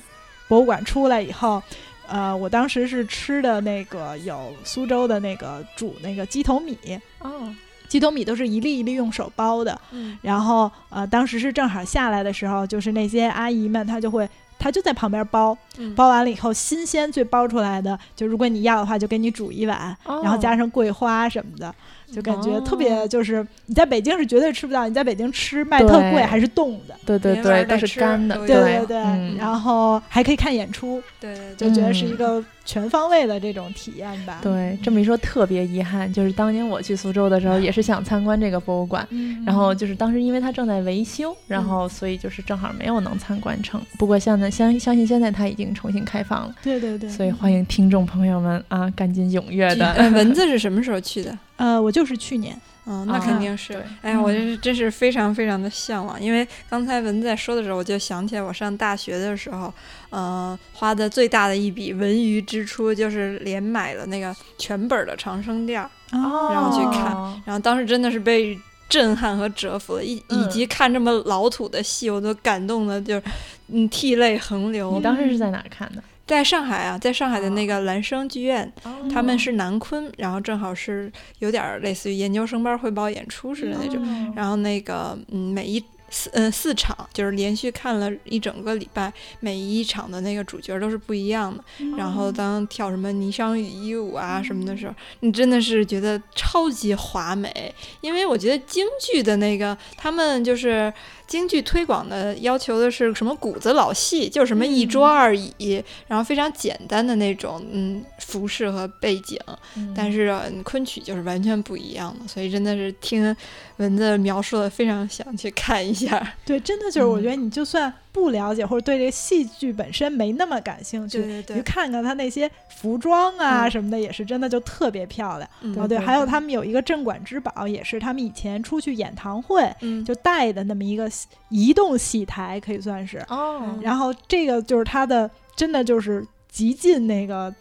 [0.48, 1.62] 博物馆出来以后，
[2.08, 6.76] 呃，我当时是吃的那个有苏州的那个煮那个鸡头米，
[7.20, 7.54] 哦，
[7.88, 10.16] 鸡头米都是一粒一粒用手包的，嗯。
[10.22, 14.28] 然后呃，当时是正好下来的时候，就是那些阿姨们她就会。
[14.58, 15.94] 她就在旁边包，嗯。
[15.94, 21.72] 包完了以后，新鲜最包出来的，就如果你要的话，就给你煮一碗，然后加上桂花什么的，
[22.10, 23.06] 就感觉特别哦。
[23.06, 28.96] 就是你在北京是绝对吃不到，你在北京吃卖特贵还是冻的，对对对，都是干的，对对对
[29.36, 32.08] 然后还可以看演出，对对就，觉得是嗯。
[32.08, 34.40] 一个全方位的这种体验吧。
[34.42, 43.80] 对，这么一说特别遗憾，就是当年我去苏州的时候，也是想参观这个博物馆，嗯，然后就是当时因为它正在维修，然后所以就是正好没有能参观成。
[43.98, 49.92] 不过现在相相信现在它已经重新开放了，对对对，所以欢迎听众朋友们啊，赶紧踊跃的。
[49.92, 51.38] 呃蚊子是什么时候去的？
[51.56, 52.58] 呃，我就是去年，
[52.88, 53.82] 嗯，那啊肯定是对。
[54.02, 59.72] 哎呀，我嗯这是真是非常非常的向往，因为刚才文在说的时候，我就想起来我上大学的时候，
[60.10, 65.82] 呃，花的最大的一笔文娱支出就是连买了那个全本的《长生殿》，
[66.12, 68.56] 哦然后去看哦然后当时真的是被
[68.88, 73.22] 震撼和折服了，以以嗯及看这么老土的戏，我都感动的就是
[73.68, 75.00] 嗯涕泪横流你。
[75.02, 76.00] 当时是在哪儿看的？
[76.26, 78.70] 在上海啊，在上海的那个兰生剧院，
[79.12, 84.02] 他们是南昆，然后正好是有点儿类似于研究生班汇报演出似的那种。
[84.02, 91.62] 哦然后那个嗯，每一四呃四场就是连续看了一整个礼拜，每一场的那个主角都是不一样的。
[91.96, 100.92] 然后当跳什么霓裳羽衣舞啊什么的时候，你真的是觉得超级华美，因为我觉得京剧的那个他们就是。
[101.26, 109.36] 京剧推广的要求的是什么骨子老戏，就是什么一桌二椅，然后非常简单的那种嗯服饰和背景，
[109.74, 113.34] 嗯但是、嗯昆曲就是完全不一样的，所以真的是听
[113.78, 116.32] 蚊子描述的非常想去看一下。
[116.46, 125.50] 对，真的就是我嗯觉得你就算不了解或者对这个戏剧本身没那么感兴趣，对你去看看他那些服装啊嗯什么的，也是真的就特别漂亮。
[125.62, 131.10] 嗯哦，对，对对还有他们有一个镇馆之宝，也是他们以前出去演堂会嗯就带的那么一个
[131.48, 133.18] 移动戏台，可以算是。
[133.28, 137.52] 哦，然后这个就是他的，真的就是极尽那个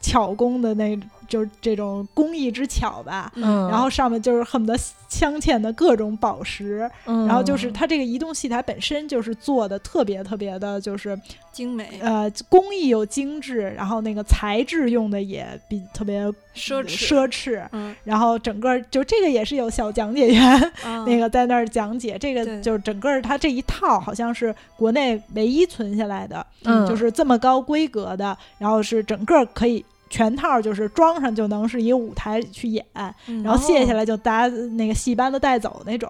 [0.00, 3.32] 巧工的那就是这种工艺之巧吧。
[3.34, 11.18] 嗯，然后上面就是恨不得镶嵌的各种宝石，嗯，然后就是它这个移动戏台本身就是做的特别特别的，就是
[11.52, 11.88] 精美。
[12.00, 26.84] 呃工艺又精致，然后那个材质用的也比特别奢侈，奢侈，嗯，然后整个就这个也是有小讲解员、啊 那个在那儿讲解，这个就是整个它这一套好像是国内唯一存下来的，嗯。
[26.86, 29.84] 就是这么高规格的，然后是整个可以。
[30.14, 32.86] 全套就是装上就能是一个舞台去演，
[33.26, 33.42] 嗯。
[33.42, 36.08] 然后卸下来就大家那个戏班子带走那种。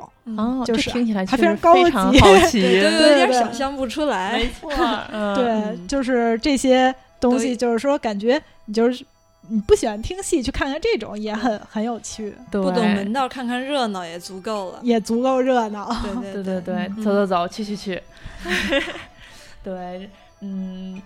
[0.67, 1.91] 就是这听起来还非常高级。
[1.91, 2.13] 好
[2.47, 4.37] 奇，对 对，对有点想象不出来。
[4.37, 4.47] 没。
[4.49, 4.71] 错，
[5.11, 5.35] 嗯。
[5.35, 9.03] 对，就是这些东西，就是说感觉你就是
[9.49, 12.61] 你不喜欢听戏，去看看这种也很很有趣，对。
[12.61, 14.81] 不懂门道，看看热闹也足够了。
[14.83, 15.91] 也足够热闹。
[16.21, 16.75] 对对 对。
[16.95, 18.03] 对走走走，去去去。
[19.63, 20.11] 对，
[20.43, 21.01] 嗯，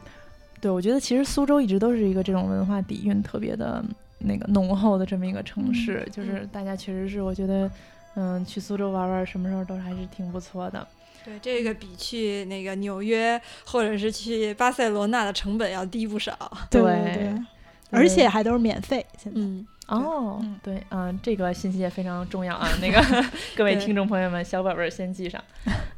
[0.61, 3.85] 对，我觉得其实苏州一直都是一个这种文化底蕴特别的
[4.19, 7.71] 那个浓厚的这么一个城市，就是大家确实是我觉得，
[8.17, 10.87] 嗯，去苏州玩玩，什么时候都还是挺不错的。
[11.25, 16.37] 对，这个比去那个纽约或者是去巴塞罗那的成本要低不少。
[16.71, 17.45] 对对对，
[17.91, 19.05] 而且还都是免费。
[19.17, 22.69] 现在嗯，哦嗯，对，嗯，这个信息也非常重要啊。
[22.81, 23.03] 那个
[23.57, 25.43] 各位听众朋友们，小本本儿先记上。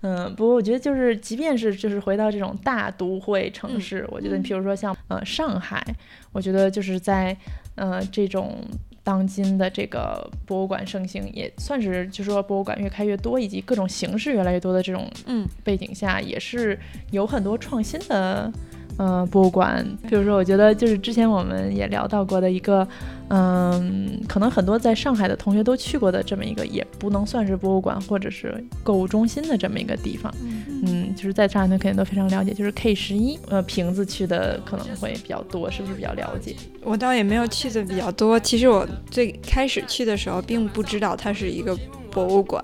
[0.03, 5.85] 嗯，不过我觉得就是，即便是就是回到这种大都会城嗯市，我觉得你比如说像呃上海，
[6.33, 7.37] 我觉得就是在
[7.75, 8.59] 呃这种
[9.03, 16.79] 当今的这个博物馆盛行，也算是就是说博物馆越开越多，以及各种形式越来越多的这种嗯背景下，也是
[17.11, 18.53] 有很多创新的。
[19.01, 22.87] 呃，博物馆，比如说，我觉得就是之前我们也聊到过的一个，
[23.29, 30.31] 嗯，可能很多在上海的同学都去过的这么一个，也不能算是博物馆或者是购物中心的这么一个地方。
[30.43, 36.55] 嗯嗯，就是在上海的肯定都非常了解，就是 K 十一，呃，瓶子去的可能会比较多，是不是比较了解？
[36.85, 38.39] 我倒也没有去的比较多。
[38.39, 41.75] 其实我最开始去的时候，并不知道它是一个
[42.11, 42.63] 博物馆。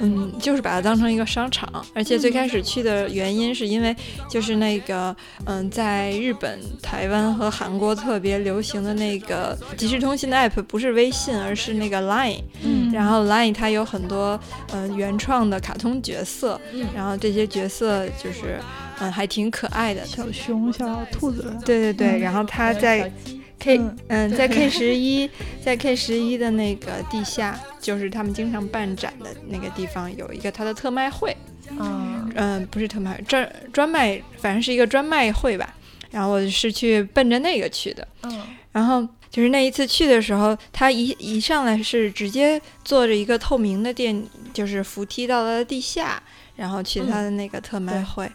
[0.00, 3.94] 嗯，就是把它当成一个商场，而且最开始去的原因是因为
[4.30, 12.40] 就是那个，嗯，在日本、台湾和韩国特别流行的那个即时通信的 app 不是微信，而是那个 Line。
[12.62, 12.92] 嗯。
[12.92, 14.38] 然后 Line 它有很多
[14.72, 16.86] 嗯、呃原创的卡通角色，嗯。
[16.94, 18.58] 然后这些角色就是
[19.00, 20.04] 嗯还挺可爱的。
[20.04, 22.20] 小熊、小兔子，对对对，嗯。
[22.20, 25.28] 然后它在鸡 K 嗯嗯，在 K 十一，
[25.62, 31.36] 在 K 十一的那个地下，就是他们经常办展的那个地方，有一个他的特卖会。
[31.78, 35.74] 啊，嗯，不是特卖，专专卖，反正是一个专卖会吧。
[36.10, 38.06] 然后我是去奔着那个去的。
[38.22, 38.40] 嗯
[38.72, 46.22] 然后就是那一次去的时候，他一一上来是直接坐着一个透明的电，就是扶梯到了地下，
[46.56, 48.30] 然后去他的那个特卖对会。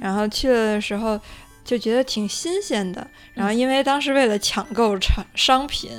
[0.00, 1.18] 然后去了的时候
[1.66, 3.06] 就觉得挺新鲜的。
[3.34, 5.90] 然后因为当时为了抢购产商品，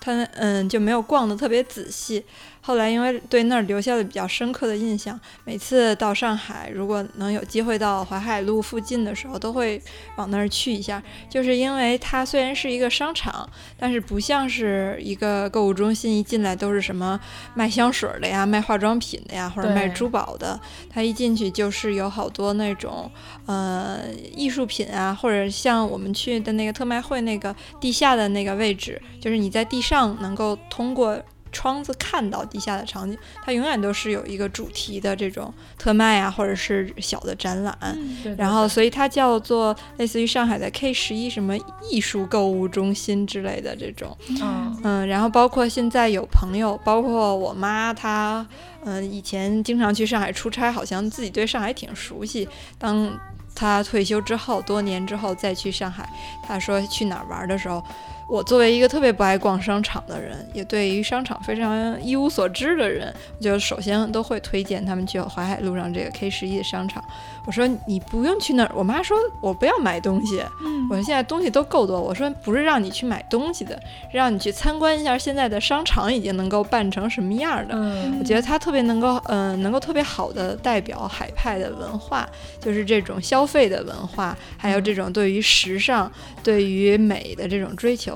[0.00, 2.24] 他嗯就没有逛的特别仔细。
[2.66, 9.80] 后来因为对那儿留下了比较深刻的印象，每次到上海，如果能有机会到淮海路附近的时候，都会
[10.16, 11.00] 往那儿去一下。
[11.30, 13.48] 就是因为它虽然是一个商场，
[13.78, 17.20] 但是不像是一个购物中心，一进来都是什么
[17.54, 20.58] 卖香水的呀、卖化妆品的呀，或者卖珠宝的。
[20.90, 23.08] 它一进去就是有好多那种
[23.46, 24.00] 呃
[24.34, 31.16] 艺术品啊，或者像我们去的那个特卖会那个地下的那个位置，就是你在地上能够通过。
[31.56, 37.74] 窗子看到地下的场景，它永远都是有一个主题的这种特卖啊，或者是小的展览。
[38.22, 41.56] 对，然后，所以它叫做类似于上海的 K 十一什么
[41.90, 44.14] 艺术购物中心之类的这种。
[44.28, 48.46] 嗯嗯，然后包括现在有朋友，包括我妈，她
[48.84, 52.46] 嗯以前经常去上海出差，好像自己对上海挺熟悉。
[52.78, 53.18] 当
[53.54, 56.06] 她退休之后，多年之后再去上海，
[56.46, 57.82] 她说去哪儿玩的时候。
[58.28, 67.02] 我作为一个特别不爱逛商场的人，也对于商场非常一无所知的人，我就首先都会推荐他们去淮海路上这个 K 十一的商场。
[67.46, 72.00] 我说你不用去那儿，我妈说我不要买东西，嗯我现在东西都够多。
[72.00, 73.80] 我说不是让你去买东西的，
[74.12, 77.74] 让你去参观一下现在的商场已经能够办成什么样的。
[77.76, 82.28] 嗯我觉得它特别能够，嗯、能够特别好的代表海派的文化，
[82.60, 86.10] 就是这种消费的文化，还有这种对于时尚、
[86.42, 88.15] 对于美的这种追求。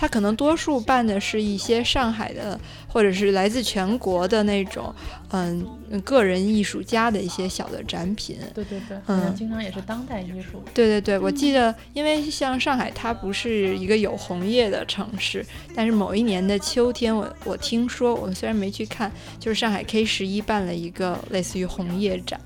[0.00, 4.94] 它可能多数办的是一些上海的，或者是来自全国的那种，
[5.32, 5.66] 嗯，
[6.04, 8.38] 个人艺术家的一些小的展品。
[8.54, 10.62] 对对对，嗯经常也是当代艺术。
[10.72, 15.44] 对对对，我记得，因为像上海，它不是一个有红叶的城市，
[15.74, 22.40] 但是某一年的秋天，我我听说，我虽然没去看，就是上海 K 十一办了一个类似于红叶展，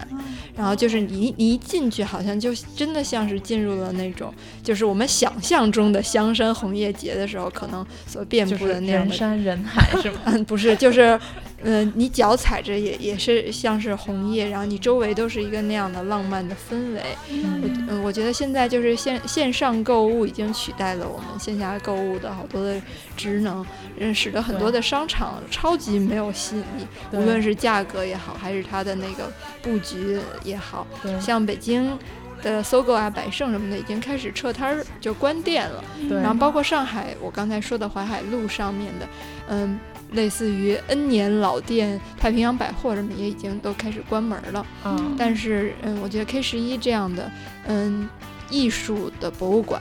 [0.57, 4.33] 然后就是你你一进去，好像就真的像是进入了那种，
[4.63, 10.19] 就是我们想象中的香山红叶节的时候，可能所遍布的那样的人山人海，是吗？
[10.27, 11.19] 嗯， 不是，就是。
[11.65, 17.01] 嗯，你脚踩着也也是像是红叶，然后你周围都是一个那样的浪漫的氛围。
[17.31, 22.83] 嗯，我觉得现在就是线线上购物已经取代了我们线下购物的好多的
[23.17, 23.65] 职能，
[23.97, 29.31] 嗯，使得很多的商场超级没有吸引力，无论是价格也好，还是它的那个
[29.63, 30.85] 布局也好。
[31.21, 31.97] 像北京
[32.43, 35.83] 的搜狗啊、百盛什么的已经开始撤摊儿就关店了。
[36.11, 39.09] 然后包括上海，我刚才说的淮海路上面的，
[39.49, 39.79] 嗯。
[40.13, 47.33] 类似于 N 年老店太平洋百货什么也已经都开始关门了，嗯，但是嗯，我觉得 K 十一这样的
[47.67, 48.07] 嗯
[48.51, 49.81] 艺术的博物馆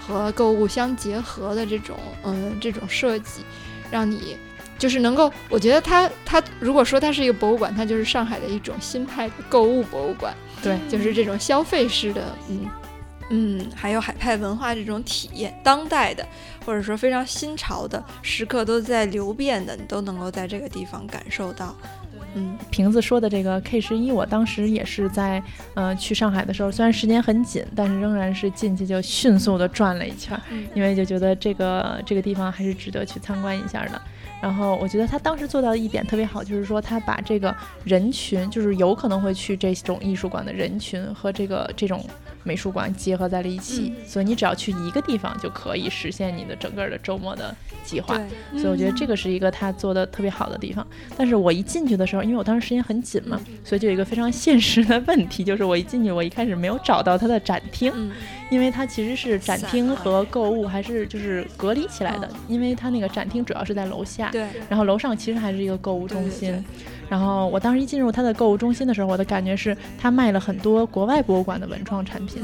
[0.00, 1.94] 和购物相结合的这种
[2.24, 3.42] 嗯这种设计，
[3.90, 4.38] 让你
[4.78, 12.66] 就是能够，我觉得它它如果说它是一个博物馆，它就是上海的一种新派的购物博物馆，对，就是这种消费式的嗯。
[13.28, 16.24] 嗯，还有海派文化这种体验，当代的
[16.64, 21.74] 或者说非常新潮的，时刻都在流变的，你都能够在这个地方感受到。
[22.38, 30.38] 嗯，瓶子说的这个 K 十一，我当时也是在呃去上海的时候，虽然时间很紧，但是仍然是进去就迅速的转了一圈，
[30.74, 34.00] 因为就觉得这个这个地方还是值得去参观一下的。
[34.42, 42.04] 然后我觉得他当时做到的一点特别好，就是说他把这个人群，就是有可能会去这种艺术馆的人群和这个这种。
[42.46, 48.14] 美术馆结合在了一起，所以你只要去一个地方就可以实现你的整个的周末的计划。
[48.52, 50.86] 所以我觉得这个是一个他做的特别好的地方。
[51.16, 57.92] 但是我一进去的时候，因为我当时时间很紧嘛，所以就有一个非常现实的问题，就是我一进去，我一开始没有找到它的展厅，
[58.50, 66.64] 因为它其实是展厅和购物还是就是隔离起来的，因为它那个展厅主要是在楼下，对，然后楼上其实还是一个购物中心。
[67.08, 72.42] 然后我当时一进入它的购物中心的时候，我的感觉是它卖了很多国外博物馆的文创产品，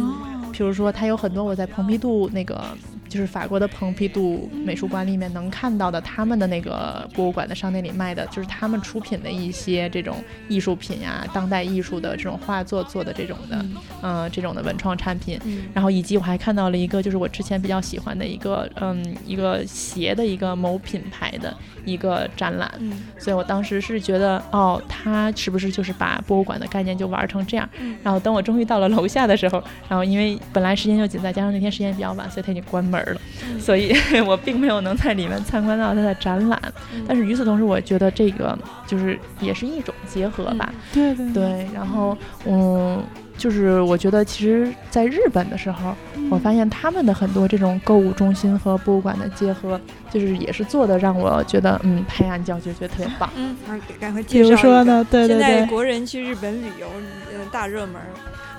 [0.53, 2.65] 比如说它有很多我在蓬皮杜那个。
[3.13, 10.17] 就是法国的蓬皮杜美术馆里面能看到的，他们的那个博物馆的商店里卖的，就是他们出品的一些这种
[10.49, 13.67] 艺术品呀，当代艺术的这种画作做的这种的，
[14.01, 15.39] 嗯，这种的文创产品。
[15.75, 21.55] 然后以及我还看到了一个，就是我之前比较喜欢的一个，嗯，一个鞋的一个某品牌的
[21.85, 22.73] 一个展览。
[23.19, 27.69] 所以我当时是觉得，哦，他是不是就是把博物馆的概念就玩成这样？
[28.03, 33.02] 然后等我终于到了楼下的时候，然后因为本来时间就紧，再加上那天时间比较晚，所以他已经关门。
[33.05, 33.21] 了，
[33.59, 33.95] 所以
[34.27, 36.61] 我并没有能在里面参观到它的展览。
[37.07, 40.73] 但是与此同时，我觉得这个就是也是一种结合吧。
[40.93, 41.67] 对对对。
[41.75, 43.03] 然后，嗯，
[43.37, 45.95] 就是我觉得，其实，在日本的时候，
[46.31, 49.81] 我发现他们的很多这种购物中心和博物馆的结合，
[50.13, 53.31] 就是也是做的让我觉得，嗯，拍案叫绝，觉得特别棒。
[53.35, 53.57] 嗯，
[53.99, 54.49] 赶快介绍。
[54.49, 55.07] 比如说呢？
[55.11, 55.47] 对对对。
[55.47, 56.87] 现在国人去日本旅游，
[57.33, 57.97] 嗯，大热门。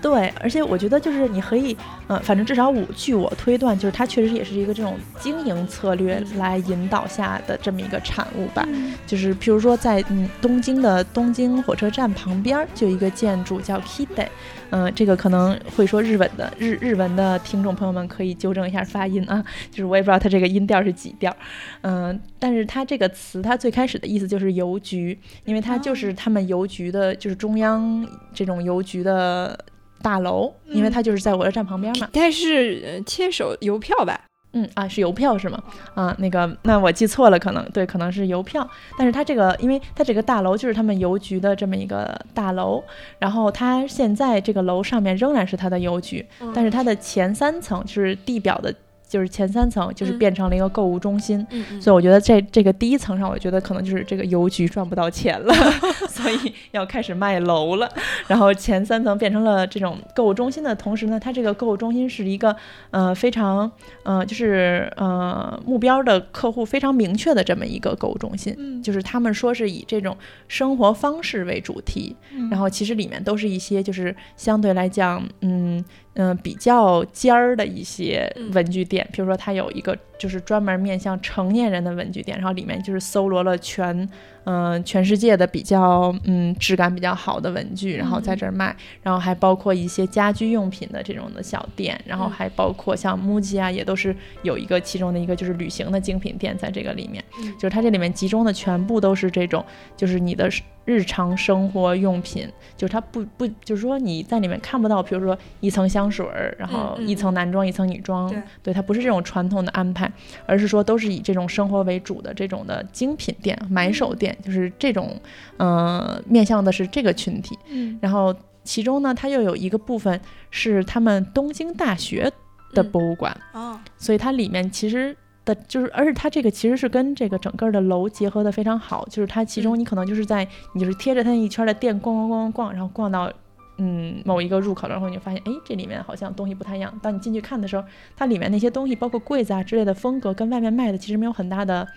[0.01, 1.77] 对，而且我觉得就是你可以，
[2.09, 8.67] 嗯，反正至少我据我推断，就是它确实也是一个这种经营策略来引导下的这么一个产物吧。
[9.07, 14.27] 就是譬如说在嗯东京的东京火车站旁边就有一个建筑叫 Kide，
[14.71, 19.41] 嗯，这个可能会说日本的日日文的听众朋友们可以纠正一下发音啊，
[19.71, 21.33] 就是我也不知道它这个音调是几调，
[21.81, 29.57] 嗯，但是它这个词它最开始的意思就是邮局，因为它就是他们邮局的，就是中央这种邮局的。
[30.01, 32.09] 大楼，因为它就是在火车站旁边嘛。
[32.11, 34.19] 但是切手邮票吧？
[34.51, 35.63] 嗯啊，是邮票是吗？
[35.95, 38.69] 啊，那个，那我记错了，可能对，可能是邮票。
[38.97, 42.83] 但是它这个，因为它这个大楼就是他们邮局的这么一个大楼，
[43.17, 48.75] 然后它现在这个楼上面仍然是它的邮局，但是它的前三层就是地表的。
[49.13, 51.45] 就是前三层就是变成了一个购物中心，
[51.79, 55.53] 所以我觉得这这个第一层上，我觉得可能就是这个邮局赚不到钱了，
[56.09, 57.87] 所以要开始卖楼了。
[58.27, 62.55] 然后前三层变成了这种购物中心的同时呢，它这个购物中心是一个
[62.89, 72.15] 呃非常呃就是呃目标的客户非常明确的这么一个购物中心，就是他们说是以这种生活方式为主题，
[72.49, 75.85] 然后其实里面都是一些就是相对来讲嗯。
[76.13, 84.07] 嗯，比较尖儿的一些文具店，比如说它有一个就是专门面向成年人的文具店，然后里面就是搜罗了全。
[84.45, 97.23] 嗯，全世界的比较嗯质感比较好的文具，然后在这儿卖，然后还包括一些家居用品的这种的小店，然后还包括像 MUJI 啊，也都是有一个其中的一个就是旅行的精品店在这个里面，
[97.57, 99.63] 就是它这里面集中的全部都是这种，
[99.95, 100.51] 就是你的
[100.85, 107.07] 日常生活用品，就是它不不，就是说你在里面看不到，比如说一层香水儿，然后嗯嗯。
[107.07, 108.73] 一层男装，一层女装，对。
[108.73, 110.11] 它不是这种传统的安排，
[110.45, 115.15] 而是说都是以这种生活为主的这种的精品店、买手店，就是这种，
[115.57, 117.57] 呃，面向的是这个群体。
[117.69, 117.97] 嗯。
[118.01, 120.19] 然后其中呢，它又有一个部分
[120.51, 122.31] 是他们东京大学
[122.73, 122.91] 的嗯。
[122.91, 125.15] 博物馆，哦，所以它里面其实
[125.45, 133.31] 的就是，而且它这个其实是跟这个整个的楼结合的非常好，就是它其中嗯你可能就是在你就是贴着它那一圈的店逛逛逛逛逛，然后逛到。
[133.79, 136.93] 嗯，某一个入口，然后你就发现，哎，这里面好像东西不太一样。
[137.01, 137.83] 当你进去看的时候，
[138.15, 141.87] 它里面那些东西，包括柜子啊之类的风格，跟外面卖的其实没有很大的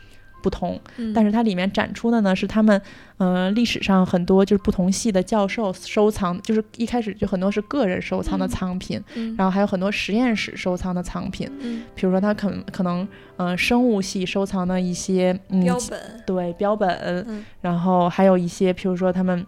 [0.47, 0.81] 不同。
[0.97, 1.13] 嗯。
[1.13, 2.81] 但是它里面展出的呢是他们，
[3.19, 9.35] 呃，历史上很多就是不同系的教授收藏，就是一开始就很多是个人收藏的嗯藏品，嗯。
[9.37, 11.83] 然后还有很多实验室收藏的藏品，嗯。
[11.97, 16.89] 比如说他可能可能，呃，生物系收藏的一些，嗯，标本，对标本，
[17.29, 17.45] 嗯。
[17.61, 19.45] 然后还有一些，比如说他们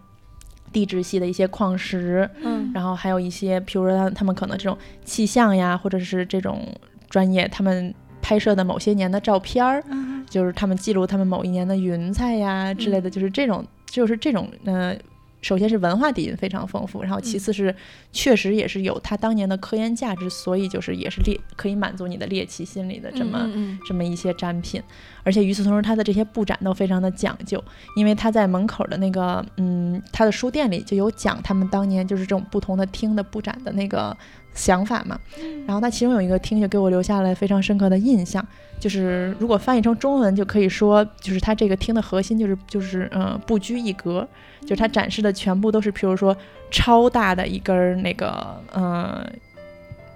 [0.73, 2.71] 地质系的一些矿石，嗯。
[2.73, 6.67] 然后还有一些，比如说他他们可能这种气象呀，或者是这种
[7.09, 14.95] 专业他们拍摄的某些年的照片儿，嗯就是他们记录他们某一年的云彩呀之类的，就是这种，就是这种，呃，
[15.41, 17.73] 首先是文化底蕴非常丰富，然后其次是
[18.11, 24.79] 确实也是有他当年的科研价值，所以就是也是猎可以满足你的猎奇心理的这么、嗯嗯这么一些展品，
[25.23, 27.63] 而且与此同时，它的这些布展都非常的讲究，
[27.95, 34.15] 因为他在门口的那个，嗯，他的书店里就有讲他们当年就是这种不同的厅的布展的那个
[34.53, 35.19] 想法嘛。
[35.65, 38.45] 然后它其中有一个听就给我留下了非常深刻的印象，
[38.79, 44.27] 就是如果翻译成中文就可以说，就是它这个听的核心就是就是呃不拘一格，
[44.61, 46.35] 就是它展示的全部都是，譬如说
[46.71, 49.25] 超大的一根儿那个呃。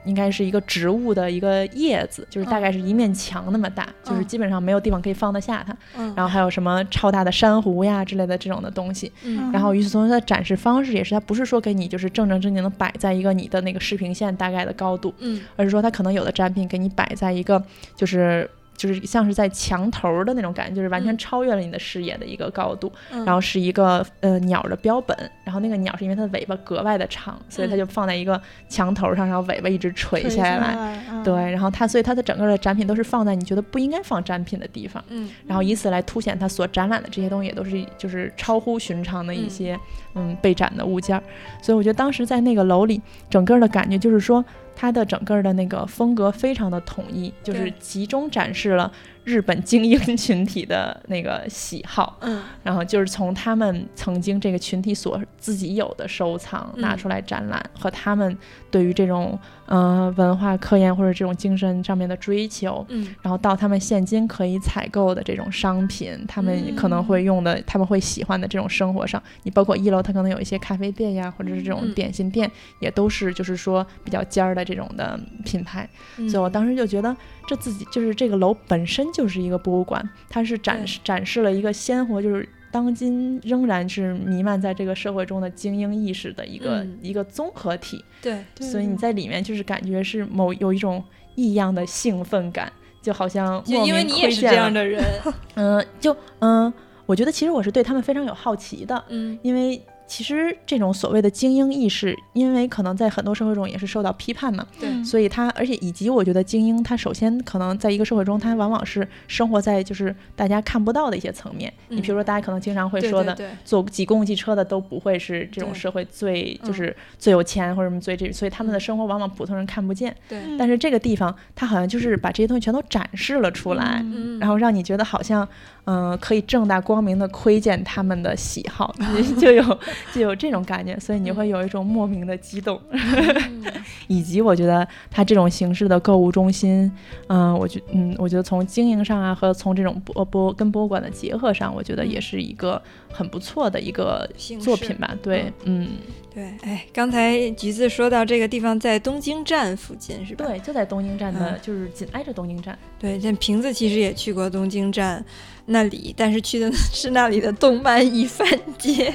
[0.06, 5.76] 应该是一个植物的一个叶子，就是大概是一面墙那么大，就是嗯基本上没有地方可以放得下它。
[5.97, 9.12] 嗯，然后还有什么超大的珊瑚呀之类的这种的东西。
[9.24, 17.64] 嗯然后与此同时，它的展示方式也是，它不是说给你就是正正经经的摆在一个你的那个视频线大概的高度，嗯而是说它可能有的展品给你摆在一个
[17.95, 18.49] 就是。
[18.76, 22.91] 就是像是在墙头儿的那种感觉，就是完全嗯超越了你的视野的一个高度。
[23.11, 30.76] 嗯，然后是一个呃鸟的标本，然后那个鸟是因为它的尾巴格外的长，所以它嗯就放在一个墙头上，然后尾巴一直垂垂下来。
[30.76, 35.03] 来，嗯对，，然后它所以它的整个的展品都是放在你觉得不应该放展品的地方。
[35.09, 39.80] 嗯然后以此来凸显它所展览的这些东西也都是就是超乎寻常的一嗯些
[40.15, 41.24] 嗯被展的物件儿，
[41.61, 44.43] 所以我觉得当时在那个楼里，整个的感觉就是说
[44.76, 48.91] 它的整个的那个风格非常的统一，就是集中展示了
[49.24, 52.41] 日本精英群体的那个喜好，嗯。
[52.63, 56.82] 然后就是从他们曾经这个群体所自己有的收藏嗯。
[56.82, 58.38] 拿出来展览，和他们
[58.69, 59.39] 对于这种
[59.74, 63.15] 呃文化科研或者这种精神上面的追求，嗯。
[63.24, 67.03] 然后到他们现今可以采购的这种商品，他们可能嗯。
[67.03, 72.49] 会用的，他们会喜欢的这种生活上，你包括一楼，它可能有一些咖啡店呀，或者是这种嗯点心店，
[72.80, 75.89] 也都是就是说比较尖儿的这种的品牌。
[76.17, 77.15] 嗯，所以我当时就觉得，
[77.47, 86.97] 这自己就是这个楼本身就是一个博物馆，它是展示展示了一个鲜活，就是当今仍然是弥漫在这个社会中的精英意识的一个、嗯。
[87.03, 88.03] 一个综合体。
[88.19, 91.03] 对，对所以你在里面就是感觉是某有一种
[91.36, 94.74] 异样的兴奋感，就好像就因为你也是这样。
[94.74, 95.03] 的人，
[95.53, 96.74] 嗯、就嗯、
[97.05, 99.38] 我觉得其实我是对他们非常有好奇的，嗯。
[99.43, 104.89] 因为其实这种所谓的精英意识，因为可能在很多社会中也是受到批判嘛，对。
[104.89, 111.72] 嗯所以他而且以及我觉得精英他首先可能在一个社会中，他往往是生活在就是大家看不到的一些层面。
[111.89, 118.80] 你比如说大家可能经常会说的，对坐挤公共汽车的都不会是这种社会最嗯就是最有钱或者什么最这，所以他们的嗯。
[118.84, 120.16] 生活往往普通人看不见。
[120.28, 120.39] 对。
[120.58, 125.47] 但是这个地方，他好像就是把这些东西全都展示了出来，嗯，然后让你觉得好像，
[125.86, 128.93] 嗯、可以正大光明的窥见他们的喜好，
[129.39, 129.80] 就有
[130.14, 132.80] 就有这种感觉，所以你会有一种莫名的激动。
[132.91, 133.64] 嗯
[134.08, 136.91] 以及我觉得它这种形式的购物中心，
[137.28, 142.82] 嗯、我觉嗯，我觉得从经营上啊，和从这种博博跟博物馆的结合上，我觉得也是一个
[143.14, 145.16] 很不错的一个作品吧。
[145.22, 145.91] 对，嗯，
[146.34, 150.45] 对，哎，刚才橘子说到这个地方在东京站附近是吧？
[150.45, 152.78] 对，就在东京站的，嗯就是紧挨着东京站。
[152.99, 155.24] 对，这瓶子其实也去过东京站
[155.66, 158.47] 那里，但是去的是那里的动漫一番
[158.78, 159.14] 街，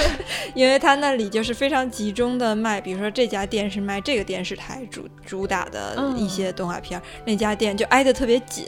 [0.54, 8.66] 因为它那里就是非常集中的卖，比如说这家店是卖这个电视台主主打的一些动画片儿，那家店就挨得特别紧，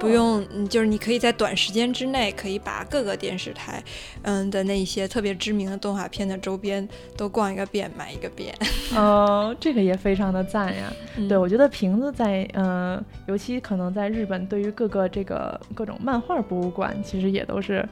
[0.00, 3.82] 不哦用，嗯就是你可以在短时间之内可以把各个电视台，
[4.22, 6.86] 嗯的那些特别知名的动画片的周边
[7.16, 8.54] 都逛一个遍，买一个遍。
[8.94, 10.92] 哦，这个也非常的赞呀。
[11.16, 17.86] 嗯对，我觉得瓶子在呃，尤其可能在日本，对于各个这个各种漫画博物馆，其实也都是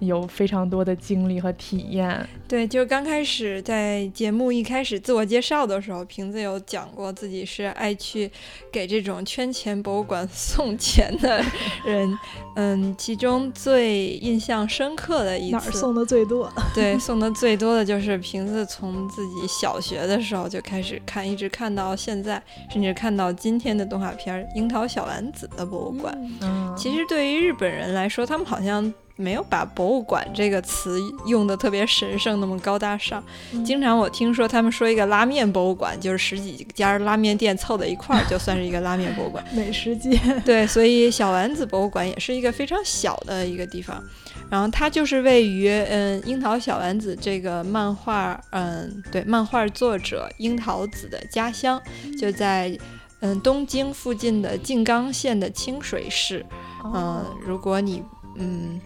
[0.00, 2.28] 有非常多的经历和体验。
[2.48, 8.30] 对，就是刚开始在节目一开始自我介绍的时候，瓶子有讲过自己是爱去
[8.70, 11.42] 给这种圈钱博物馆 送钱的
[11.84, 12.18] 人。
[12.56, 22.40] 嗯，其中最印象深刻的一次送的最多， 对，送的最多的就是瓶子从自己小学的时候就开始看，一直看到现在，
[22.70, 26.16] 甚至看到今天的动画片《樱桃小丸子》的博物馆。
[26.40, 28.94] 嗯，其实对于日本人来说，他们好像。
[29.16, 33.22] 没有把博物馆这个词用的特别神圣，那么高大上。
[33.64, 39.42] 经常我听说他们说一个拉面博物馆，就是十几家拉面店凑在一块儿，就算是一个拉面博物馆。
[39.56, 40.20] 美食街。
[40.44, 44.02] 对，所以小丸子博物馆也是一个非常小的一个地方。
[44.50, 51.80] 然后它就是位于嗯樱桃小丸子这个漫画，嗯对，漫画作者樱桃子的家乡，
[52.20, 52.78] 就在
[53.20, 56.44] 嗯东京附近的静冈县的清水市。
[56.84, 58.02] 嗯，如果你
[58.36, 58.78] 嗯。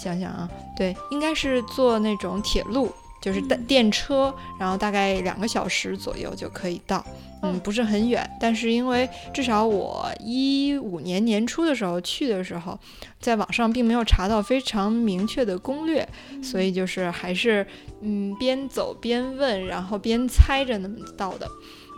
[0.00, 2.90] 想想啊，对，应该是坐那种铁路，
[3.20, 7.04] 就是电电车，然后大概两个小时左右就可以到，
[7.42, 8.28] 嗯，不是很远。
[8.40, 12.78] 但是因为至少我一五年年初的时候去的时候，
[13.20, 16.08] 在网上并没有查到非常明确的攻略，
[16.42, 17.66] 所以就是还是
[18.00, 21.46] 嗯边走边问，然后边猜着那么到的。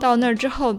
[0.00, 0.76] 到那儿之后。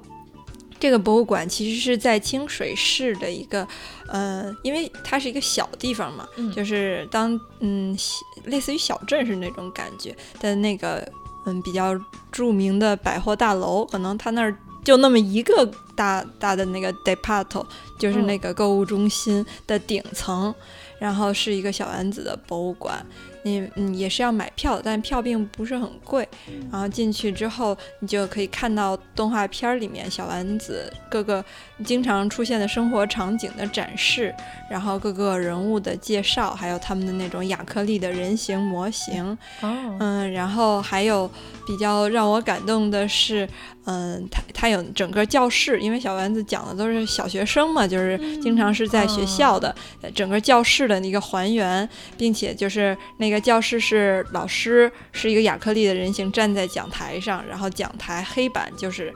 [0.83, 3.65] 这个博物馆其实是在清水市的一个，
[4.09, 7.97] 呃，因为它是一个小地方嘛，就是当嗯
[8.43, 11.09] 类似于小镇是那种感觉的那个
[11.45, 11.97] 嗯比较
[12.33, 14.53] 著名的百货大楼，可能它那儿
[14.83, 17.65] 就那么一个大大的那个 depart，
[17.97, 20.53] 就是那个购物中心的顶层，
[20.99, 23.05] 然后是一个小丸子的博物馆。
[23.43, 26.27] 你嗯也是要买票，但票并不是很贵。
[26.71, 31.43] 然后进去之后，你就可以看到动画片里面小丸子各个
[31.85, 34.33] 经常出现的生活场景的展示，
[34.69, 39.37] 然后各个人物的介绍，还有他们的那种亚克力的人形模型。
[39.61, 41.29] 嗯，然后还有
[41.67, 43.47] 比较让我感动的是，
[43.85, 49.75] 嗯，他他有整个教室，因为小丸子讲的都是小学生嘛，就是经常是在学校的
[50.15, 51.87] 整个教室的一个还原，
[52.17, 53.32] 并且就是那个。
[53.33, 59.13] 个教室是老师是一个亚克力的人形站在讲台上，然后讲台黑板就是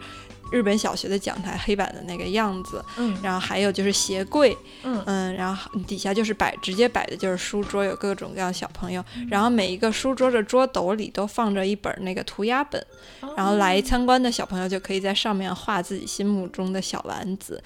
[0.51, 5.03] 日本小学的讲台黑板的那个样子，嗯，然后还有就是鞋柜，嗯。
[5.05, 12.81] 嗯，然后底下就是摆直接摆的就是书桌，有各种各样小朋友，然后每一个书桌的桌斗里都放着一本那个涂鸦本，
[13.35, 17.61] 然后来参观的小朋友就可以在上面画自己心目中的小丸子，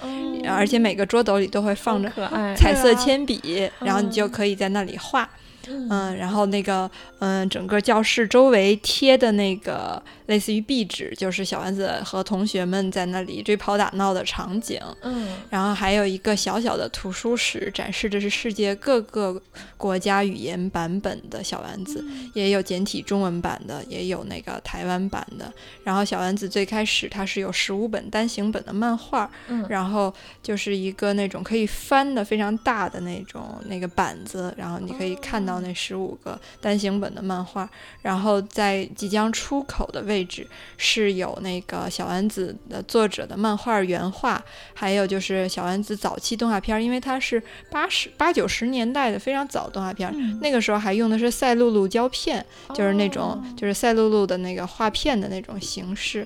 [0.48, 2.10] 而且每个桌斗里都会放着
[2.56, 5.30] 彩色铅笔，然后你就可以在那里画。
[5.68, 6.90] 嗯，然后那个，
[7.20, 14.80] 嗯，整个教室周围贴的那个类似于壁纸，就是小丸子和同学们在那里追跑打闹的场景。
[15.02, 19.40] 嗯，然后还有一个小小的图书室，展示的是世界各个
[19.78, 22.04] 国家语言版本的小丸子，
[22.34, 25.54] 也有简体中文版的，也有那个台湾版的。
[25.84, 35.51] 然后小丸子最开始它是有十五本单行本的漫画，嗯，然后就是一个那种可以翻的非常大的那种那个板子，然后你可以看到。
[35.52, 37.70] 到那十五个单行本的漫画，
[38.02, 40.48] 然后在即将出口的位置
[40.78, 44.42] 是有那个小丸子的作者的漫画原画，
[44.74, 56.26] 还有就是小丸子早期动画片，因为它是八十八九十年代的非常早动画片，那个时候还用的是赛璐璐胶片，就是那种就是赛璐璐的那个画片的那种形式。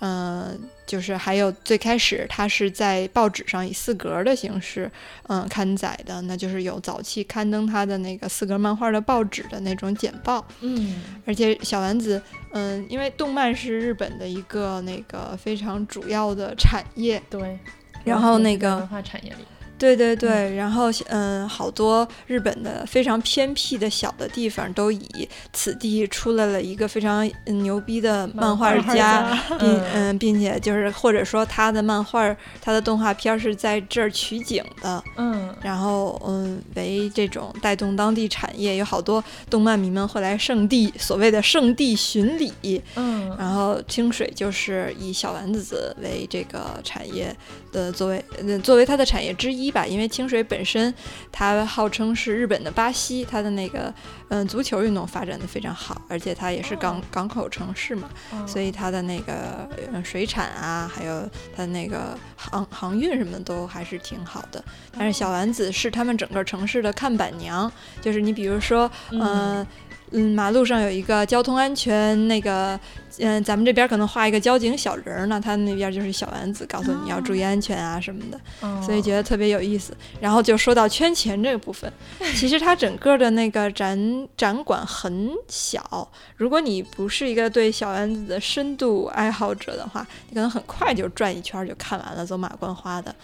[0.00, 0.56] 嗯，
[0.88, 4.90] 就是还有最开始它是在报纸上以四格的形式，
[5.28, 12.20] 嗯，刊载的，那就是有早期刊登它的那个四格漫画的报纸的那种简报，嗯，而且小丸子，
[12.52, 17.58] 嗯，因为动漫是日本的一个那个非常主要的产业，对，
[18.04, 19.44] 然后那个文化产业里。
[19.78, 29.22] 对对对，然后嗯，好多日本的非常偏僻的小的地方都以此地出来了一个非常牛逼的漫画家，
[29.58, 47.34] 并嗯，并且就是或者说他的漫画、他的动画片是在这儿取景的，嗯，然后嗯，为这种带动当地产业，有好多动漫迷们会来圣地，所谓的圣地巡礼，嗯，然后清水就是以小丸子为这个产业
[47.72, 48.24] 的作为
[48.62, 49.70] 作为它的产业之一。
[49.70, 50.92] 吧，因为清水本身，
[51.30, 53.92] 它号称是日本的巴西，它的那个
[54.28, 58.08] 嗯足球运动发展的非常好，而且它也是港港口城市嘛，
[58.46, 59.68] 所以它的那个
[60.02, 64.64] 水产啊，还有它那个航航运什么都还是挺好的。
[64.96, 69.66] 但是小丸子是他们整个城市的看板娘，就是你比如说，嗯。
[70.12, 72.78] 嗯，马路上有一个交通安全那个，
[73.18, 79.96] 嗯，咱们这边可能画一个交警小人儿呢，他那边就是小丸子，告诉你要注意安全啊什么的，哦所以觉得特别有意思。
[80.20, 81.92] 然后就说到圈钱这个部分，
[82.34, 93.14] 其实它整个的那个展展馆很小，如果你不是一个对小丸子的深度爱好者的话，你可能很快就转一圈儿就看完了，走马观花的。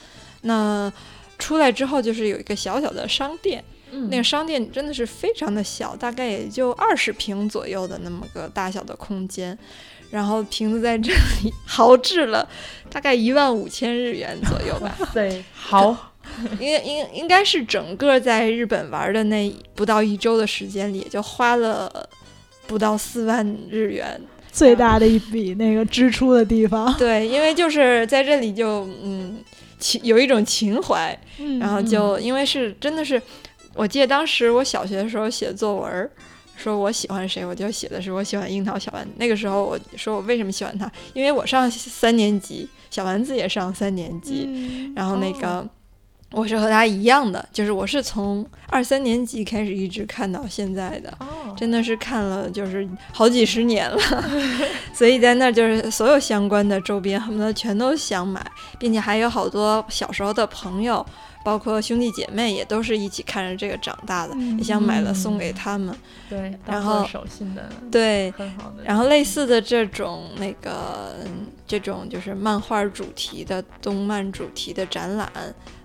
[0.42, 0.92] 那
[1.38, 3.64] 出来之后就是有一个小小的商店。
[3.94, 4.10] 嗯。
[4.10, 9.56] 那个商店真的是非常的小，大概也就二十平左右的那么个大小的空间，
[10.10, 12.48] 然后瓶子在这里豪掷了
[12.90, 16.12] 大概一万五千日元左右吧， 对，好，
[16.58, 22.08] 应应应该是整个在日本玩的那不到一周的时间里，也就花了
[22.66, 24.20] 不到四万日元。
[24.52, 29.42] 最大的一笔那个支出的地方，对，因为就是在这里就嗯
[29.80, 33.20] 情有一种情怀，嗯然后就因为是真的是，
[33.74, 36.10] 我记得当时我小学的时候写作文，
[36.56, 39.10] 说我喜欢谁，我就写的是我喜欢樱桃小丸子。
[39.16, 45.68] 那个时候我说我为什么喜欢他，因为我上三年级，小丸子也上三年级，嗯然后那个。
[46.30, 53.96] 我是和他一样的，就是我是从二三年级开始一直看到现在的，哦，真的是看了就是好几十年了，
[54.92, 58.44] 所以在那儿就是所有相关的周边恨不得全都想买，
[58.80, 61.06] 并且还有好多小时候的朋友，
[61.44, 65.94] 包括兄弟姐妹也都是一起看着这个长大的，嗯也想买了送给他们。
[66.28, 68.82] 对，然后手信的，对，很好的。
[68.82, 75.30] 然后类似的这种那个嗯这种就是漫画主题的动漫主题的展览，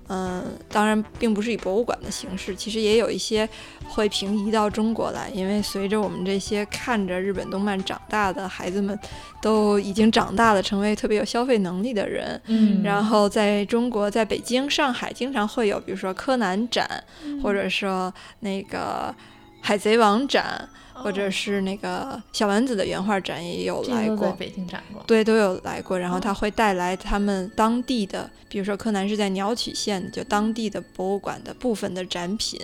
[0.08, 3.48] 嗯，当然并不是以博物馆的形式，其实也有一些
[3.90, 8.98] 会平移到中国来，因为随着我们这些看着日本动漫长大的孩子们，
[9.42, 12.40] 都已经长大了，成为特别有消费能力的人。
[12.46, 19.14] 嗯，然后在中国，在北京、上海经常会有，比如说柯南展，嗯或者说那个
[19.62, 24.32] 海贼王展，或者是那个小丸子的原画展也有来这些都在过。
[24.34, 25.04] 北京展过。
[25.08, 32.60] 对，都有来过，然后他会带来他们当地的，比如说柯南是在鸟取县的，就当地的博物馆的部分的展品，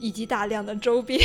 [0.00, 1.20] 以及大量的周边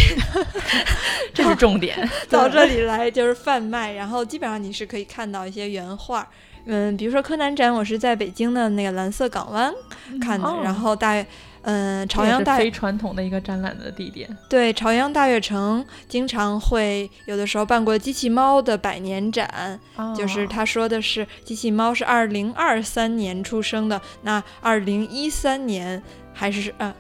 [1.34, 1.98] 这是重点。
[2.30, 6.28] 到这里来就是贩卖，然后基本上你是可以看到一些原画。
[6.66, 9.74] 嗯，比如说柯南展，我是在北京的那个蓝色港湾
[10.22, 11.26] 看的，哦然后大约，
[11.64, 14.30] 嗯，朝阳大非传统的一个展览的地点。
[14.48, 19.80] 对，朝阳大悦城经常会有的时候办过机器猫的百年展，
[20.16, 26.02] 就是哦他说的是机器猫是二零二三年出生的，那二零一三年
[26.32, 26.94] 还是呃。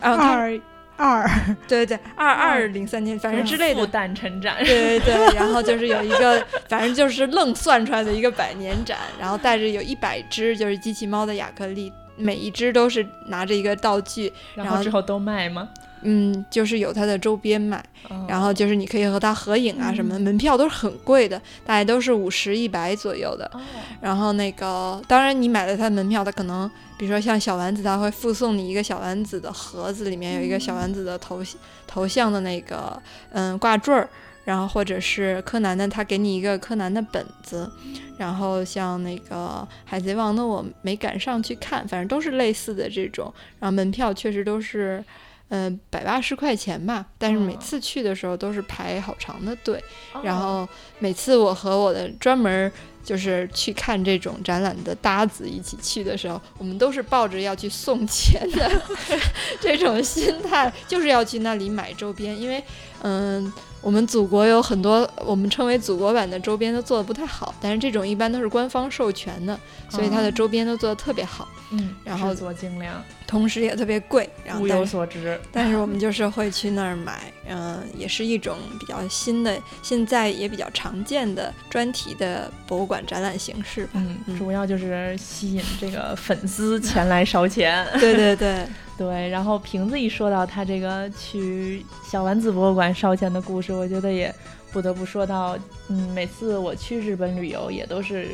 [0.00, 0.60] 啊，他二
[0.98, 1.24] 二，
[1.66, 4.56] 对对对，二二零三年，反正之类的复，旦成展。
[4.58, 15.68] 对对对，然后就是有一个，反正就是愣算出来的一个百年展，然后带着有一百只就是机器猫的亚克力，每一只都是拿着一个道具，然后然后之后都卖吗？
[16.02, 23.50] 嗯，就是有它的周边买，哦然后就是你可以和它合影啊什么的，门票都是很贵的，大概都是五十一百左右的。
[23.54, 23.60] 哦，
[24.00, 31.42] 然后那个，当然你买了它的门票，它可能比如说像小丸子，它会附送你一个小丸子的盒子，里面有一个小丸子的头
[31.86, 33.00] 头像的那个
[33.32, 34.08] 嗯挂坠儿。
[34.44, 37.70] 然后或者是柯南的，他给你一个柯南的本子，
[38.16, 43.30] 然后像那个海贼王的，我没赶上去看，反正都是类似的这种。
[43.60, 45.04] 然后门票确实都是，
[45.48, 49.82] 呃，百八十块钱吧，但是每哦次去的时候都是排好长的队。
[50.22, 52.72] 然哦后每次我和我的专门儿
[53.02, 58.82] 就是去看这种展览的搭子一起去的时候，我们都是抱着要去送钱的
[59.60, 62.62] 这种心态，就是要去那里买周边，因为
[63.02, 63.52] 嗯。
[63.80, 69.58] 我们祖国有很多我们称为祖国版的周边都做的不太好，但是这种一般都是官方授权的，
[69.88, 74.28] 所以它的哦周边都做的特别好，嗯，然后制作精良，同时也特别贵。
[74.44, 75.38] 然后物有所值。
[75.52, 83.92] 但是我们就是会去那儿买，嗯、也是一种比较新的，现在也比较常见的专题的博物馆展览形式吧。
[83.94, 87.86] 嗯，嗯主要就是吸引这个粉丝前来烧钱。
[88.00, 88.66] 对 对对，
[88.98, 94.34] 对，然后瓶子一说到他这个去小丸子博物馆烧钱的故事，我觉得也
[94.72, 95.56] 不得不说到，
[95.88, 98.26] 嗯，每次我去日本旅游也都是。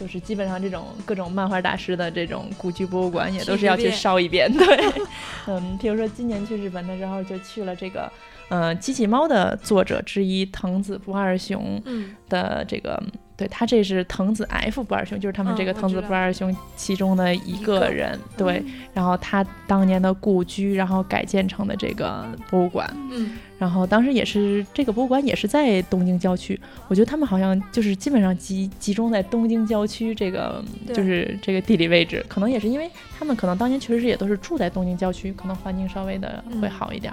[0.00, 4.50] 就是基本上这种各种漫画大师的这种古居博物馆，也都是要去烧一遍。
[4.52, 4.66] 对，
[5.46, 8.10] 嗯，比如说今年去日本的时候，就去了这个，
[8.48, 13.00] 呃，机器猫的作者之一藤子不二雄嗯的这个，
[13.42, 18.18] 对他这是藤子 F 不二雄，就是他们嗯这个藤子不二雄其中的一一个个人。
[18.36, 18.62] 对，
[18.94, 37.12] 然后他当年的故居，然后改建成的这个博物馆，嗯然后当时也是这个博物馆也是在东京郊区，我觉得他们好像就是基本上集集中在东京郊区这个就是这个地理位置，可能也是因为他们可能当年确实也都是住在东京郊区，可能环境稍微的会嗯好一点。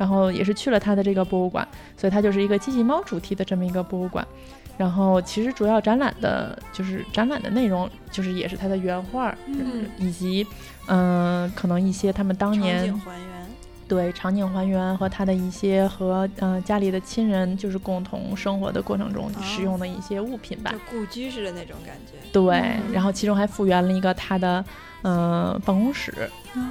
[0.00, 4.26] 然后也是去了他的这个博物馆，所以它就是一个机器猫主题的这么一个博物馆。
[4.78, 10.46] 然后其实主要展览的就是展览的内容，就是也是它的原画，嗯以及
[10.86, 13.39] 嗯、可能一些他们当场年景还原。
[13.90, 20.78] 对场景还原和他的一些和嗯、呃家里的亲人就是共同生活的过程中哦使用的一些物品吧就。
[20.88, 22.12] 故居式的那种感觉。
[22.32, 24.64] 对，嗯然后其中还复原了一个他的
[25.02, 26.14] 嗯、呃办公室，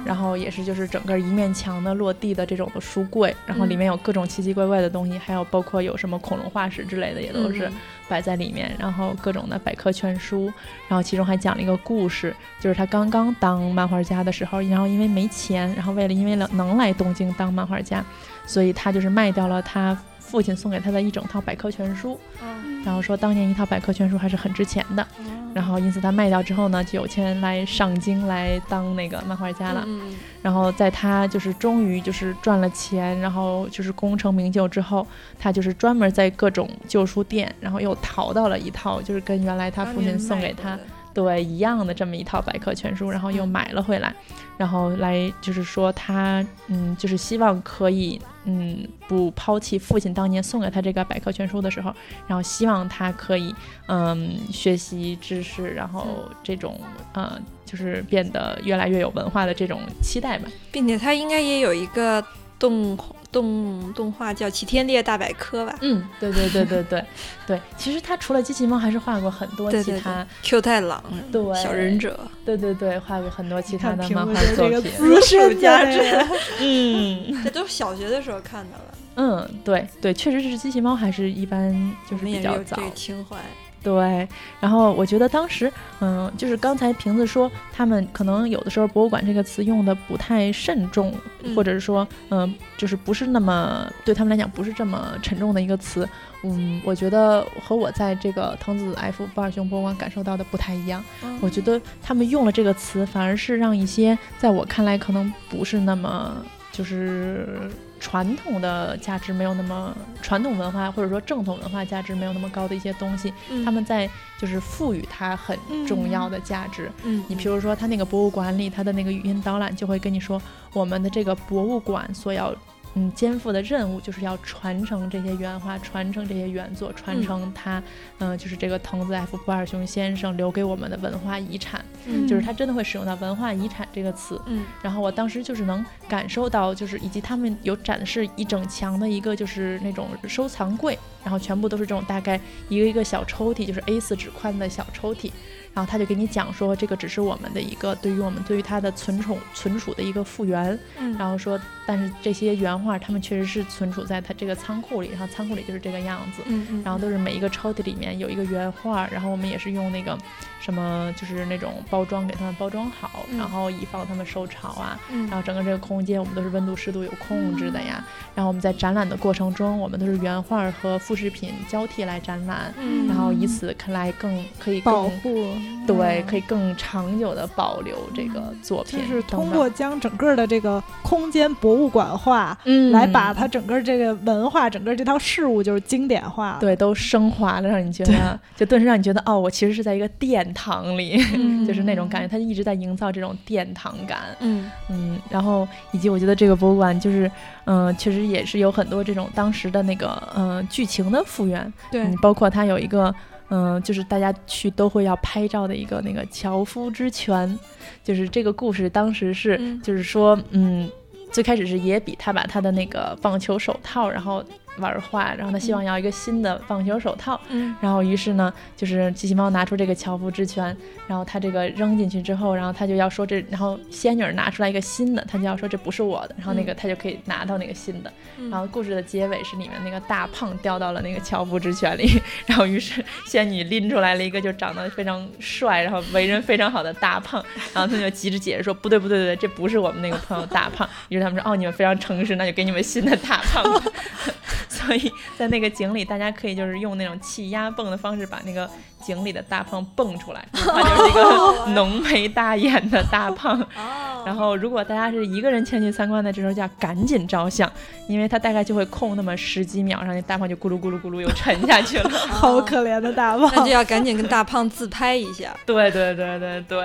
[0.06, 7.72] 然后也是就是整个一面墙的落地的这种的书柜，然后里面有各种奇奇怪怪的东西，还有包括有什么恐龙化石之类的也都是嗯
[8.10, 10.52] 摆在里面，然后各种的百科全书，
[10.88, 18.04] 然后其中还讲了一个故事，就是他刚刚当漫画家的时候，然后因为没钱，然后为了因为能能来东京当漫画家，
[18.44, 19.96] 所以他就是卖掉了他
[20.30, 25.06] 父亲送给他的一整套百科全书，嗯然后说当年一套百科全书还是很值钱的，
[25.52, 29.84] 然后因此他卖掉之后呢，就有钱来上京来当那个漫画家了。
[29.86, 35.06] 嗯然后在他就是终于就是赚了钱，然后就是功成名就之后，
[35.38, 40.78] 他就是专门在各种旧书店，然后又淘到了一套就是跟原来他父亲送给他
[41.12, 44.14] 对一样的这么一套百科全书，然后又买了回来，
[44.60, 51.90] 然后来就是说他嗯就是希望可以嗯不抛弃父亲当年送给他这个百科全书的时候，
[52.26, 53.54] 然后希望他可以
[53.86, 56.78] 嗯学习知识，然后这种
[57.14, 60.46] 嗯就是变得越来越有文化的这种期待吧。
[60.70, 62.22] 并且他应该也有一个
[62.58, 65.74] 动画动动画叫《齐天烈大百科》吧？
[65.80, 67.04] 嗯，对对对对对
[67.46, 74.92] 对，其实他除了机器猫，还是画过很多其他，Q 太郎、对小忍者，对对对，画过很多其他的漫画论的这个作品。
[74.92, 78.84] 资深如数家的这个嗯这都是小学的时候看的了。
[79.16, 81.72] 嗯，对对，确实是机器猫，还是一般
[82.08, 82.76] 就是比较早有这。
[82.76, 83.36] 个情怀。
[83.82, 84.28] 对，
[84.60, 96.06] 然后我觉得当时，嗯，就是刚才瓶子说，他们可能有的时候“博物馆”这个词用的不太慎重，嗯或者是说，嗯，就是不是那么对他们来讲不是这么沉重的一个词。
[96.42, 101.02] 嗯，我觉得和我在这个藤子 F 不二雄博物馆感受到的不太一样。
[101.40, 106.36] 我觉得他们用了这个词，反而是让一些在我看来可能不是那么
[106.72, 107.70] 就是
[108.00, 114.08] 传统的价值没有那么传统文化或者说正统文化价值没有那么高的一些东西，嗯他们在
[114.40, 115.56] 就是赋予它很
[115.86, 116.90] 重要的价值。
[117.04, 120.40] 嗯，你比如说，它那个博物馆里，它的那个语音导览就会跟你说，
[120.72, 122.54] 我们的这个博物馆所要
[122.94, 127.78] 嗯肩负的任务，就是要传承这些原画，传承这些原作，传承他
[128.18, 131.84] 嗯、呃就是这个藤子 F 不二雄先生留给我们的文化遗产。
[132.06, 134.40] 嗯就是他真的会使用到文化遗产这个词。
[134.46, 145.30] 嗯然后我当时就是能感受到，就是以及他们有展示一整墙的一个就是那种收藏柜，然后全部都是这种大概一个一个小抽屉，就是 A 4纸宽的小抽屉。
[145.72, 150.78] 然后他就给你讲说，这个只是我们的一个对于我们对于它的存储存储的一个复原。
[150.98, 156.42] 嗯，然后说，但是这些原画他们确实是存储在它这个仓库里，然后仓库里就是这个样子。
[156.46, 160.18] 嗯嗯，然后都是每一个抽屉里面有一个原画，然后我们也是用那个
[160.60, 164.98] 什么，就是那种包装给他们包装好，嗯然后以防他们受潮啊。
[165.10, 168.04] 嗯然后整个这个空间我们都是温度湿度有控制的呀。
[168.34, 175.54] 然后我们在展览的过程中，我们都是原画和复制品交替来展览，嗯然后以此看来更可以更保护，
[175.86, 182.92] 对，可以更长久的保留这个作品，就是通过将整个的这个空间博物馆化，嗯。
[182.92, 191.20] 来把它整个这个文化，整个这套事物就是经典化。，对都升华了，让你觉得就顿时让你觉得哦，我其实是在一个殿堂里。
[191.34, 191.66] 嗯。
[191.66, 194.70] 就是那种感觉，他一直在营造这种殿堂感，嗯。
[194.88, 197.30] 嗯，然后以及我觉得这个博物馆就是，
[197.64, 202.02] 嗯、确实也是有很多这种当时的那个，嗯、剧情的复原，对。
[202.02, 203.14] 嗯，包括它有一个，
[203.50, 207.58] 嗯、就是大家去都会要拍照的一个那个樵夫之泉，
[208.02, 209.80] 就是这个故事当时是，嗯。
[209.82, 210.88] 就是说，嗯，
[211.32, 214.42] 最开始是野比他把他的那个棒球手套，然后
[214.78, 220.74] 玩坏，然后他希望要一个新的棒球手套，嗯然后于是呢，就是机器猫拿出这个樵夫之泉，
[221.06, 228.12] 然后他这个扔进去之后，然后他就要说这，然后仙女儿拿出来一个新的，他就要说这不是我的，然后那个嗯他就可以拿到那个新的。
[228.38, 237.44] 嗯然后故事的结尾是里面那个大胖掉到了那个樵夫之泉里， 然后于是仙女拎出来了一个就长得非常帅，然后为人非常好的大胖，
[237.74, 240.88] 然后他就急着解释说不对不对不对，这不是我们那个朋友大胖。
[241.10, 243.82] 于是他们说哦你们非常诚实，那就给你们新的大胖吧。
[244.70, 248.68] 所所以在那个井里，大家可以就是用那种气压泵的方式把那个
[249.00, 253.64] 井里的大胖蹦出来，就是它就是一个浓眉大眼的大胖。
[254.26, 257.70] 然后，如果大家是一个人前去参观的，这时候就要赶紧照相，
[258.08, 262.10] 因为他大概就会空那么十几秒，然后那大胖就咕噜咕噜咕噜又沉下去了。
[262.28, 265.56] 好可怜的大胖， 那就要赶紧跟大胖自拍一下。
[265.64, 266.78] 对对对对对。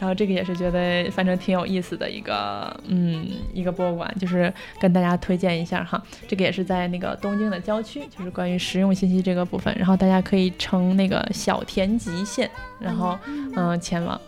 [0.00, 6.02] 然后这个也是觉得反正挺有意思的一个，嗯，一个博物馆，就是跟大家推荐一下哈。
[6.28, 9.74] 这个也是在那个东京的郊区，就是关于实用信息这个部分。
[9.76, 14.20] 然后大家可以乘那个小田急线，然后嗯前往。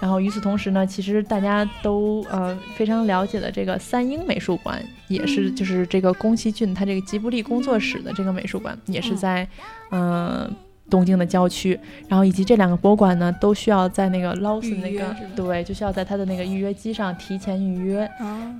[0.00, 9.48] 然后与此同时呢，其实大家都呃非常了解的这个三英美术馆，也是就是这个宫崎骏他这个吉卜力工作室的这个美术馆，也是在
[9.92, 10.52] 嗯
[10.88, 11.78] 东京的郊区。
[12.08, 18.08] 然后以及这两个博物馆呢，都需要在那个 Lawson 那个对，就需要在他的那个预约机上提前预约。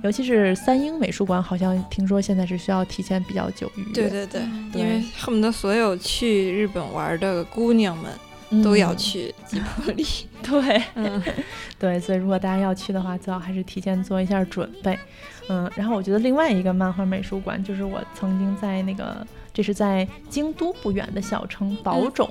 [0.03, 3.93] 尤其是三英美术馆，好像听说现在是需要提前比较久预约。
[3.93, 4.41] 对对对，
[4.73, 8.11] 因为恨不得所有去日本玩的姑娘们。
[8.63, 10.05] 都要去吉卜力，
[10.43, 10.81] 对，
[11.79, 14.97] 对，所以如果大家要去的话，最好还是提前做一下准备。
[15.49, 19.25] 嗯，然后我觉得另外一个漫画美术馆，就是我曾经在那个，
[19.55, 22.29] 这是在京都不远的小城宝冢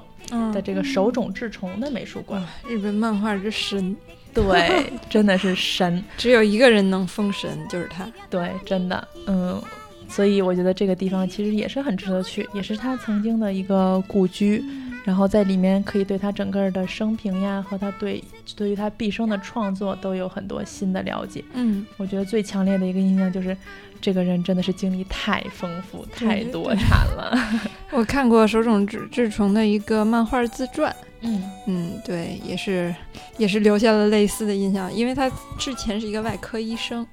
[0.53, 2.41] 的这个手冢治虫的美术馆。
[2.69, 3.97] 日本漫画之神，
[4.35, 8.07] 对，真的是神， 只有一个人能封神，就是他。
[8.29, 9.59] 对，真的，嗯，
[10.07, 14.63] 所以我觉得这个地方其实也是很值得去，也是他曾经的一个故居。
[15.05, 18.25] 然后在里面可以对他整个的生平呀，和他对
[18.57, 21.45] 对于他毕生的创作都有很多新的了解。
[21.53, 23.55] 嗯，我觉得最强烈的一个印象就是，
[24.05, 27.35] 这个人真的是经历太丰富、太多产了。
[27.91, 30.95] 我看过手冢治治虫的一个漫画自传。
[31.23, 32.95] 嗯嗯，对，也是
[33.39, 37.07] 也是留下了类似的印象，因为他之前是一个外科医生。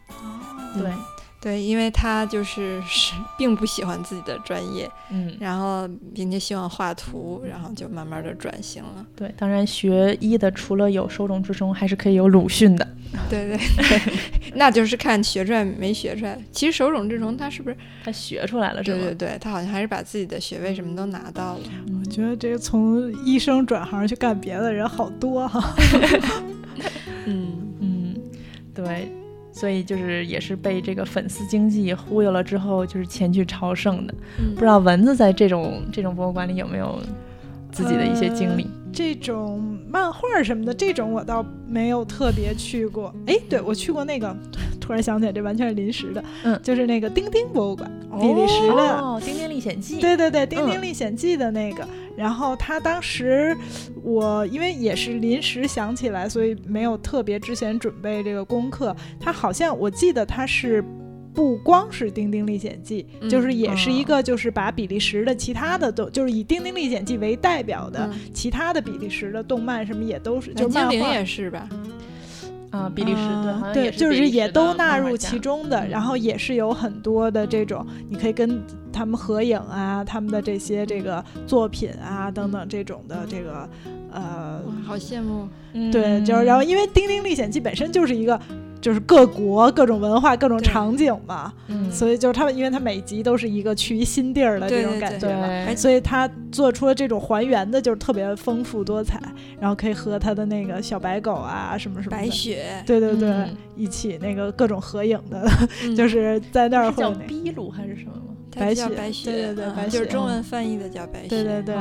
[0.73, 0.91] 对。
[1.41, 9.05] 对，因为他就是 是并不喜欢自己的专业，嗯，然后并且喜欢画图，然后就慢慢的转型了。
[9.15, 12.87] 对，当然学医的除了有手冢治虫，还是可以有鲁迅的。
[13.29, 16.37] 对对对， 那就是看学出来没学出来。
[16.51, 18.83] 其实手冢治虫他是不是他学出来了？
[18.83, 21.61] 对对对，他好像还是把自己的学位什么都拿到了。
[21.99, 25.73] 我觉得这个从医生转行去干别的人好多哈。
[27.25, 28.15] 嗯嗯，
[28.73, 29.11] 对。
[29.51, 34.13] 所以就是也是被这个粉丝经济忽悠了之后，就是前去朝圣的。
[34.55, 36.99] 不知道蚊子在这种这种博物馆里有没有
[37.71, 38.67] 自己的一些经历？
[38.93, 43.13] 这种漫画什么的，这种我倒没有特别去过。
[43.25, 44.35] 哎，对我去过那个，
[44.79, 46.23] 突然想起来，这完全是临时的。
[46.43, 47.89] 嗯，就是那个丁丁博物馆，
[48.19, 48.75] 比利时的
[49.25, 49.97] 《丁丁历险记》。
[50.01, 51.87] 对对对，《丁丁历险记》的那个。
[52.17, 53.57] 然后他当时，
[54.03, 58.95] 我因为也是临时想起来，所以没有特别之前准备这个功课。
[59.19, 60.83] 他好像我记得他是。
[61.33, 71.69] 不光是《丁丁历险记》，就是也是一个，就是把比利时的其他的都，就是以《丁丁历险记》为代表的其他的比利时的动漫什么也都是，就漫画也是吧？
[72.71, 78.61] 啊，比利时的，对，就是也都纳入其中的，然后也是有很多的这种，你可以跟
[78.93, 83.69] 他们合影啊，他们的这些这个作品啊等等这种的这个
[84.11, 85.47] 呃，好羡慕。
[85.91, 88.39] 对，就是然后因为《丁丁历险记》本身就是一个。
[88.81, 91.53] 就是各国各种文化各种场景嘛，
[91.91, 99.21] 所以就是他们，因为他每集都是一个去一新地儿的这种感觉嘛，所以他做出了这种还原的，就是特别丰富多彩，
[99.59, 105.47] 然后可以和他的那个小白狗啊什么什么白雪，对对对，一起那个各种合影的，
[105.95, 108.21] 就是在那儿叫秘鲁还是什么吗？
[108.53, 111.63] 白雪，白雪，对对对，白雪就是中文翻译的叫白雪，对对。
[111.63, 111.75] 对。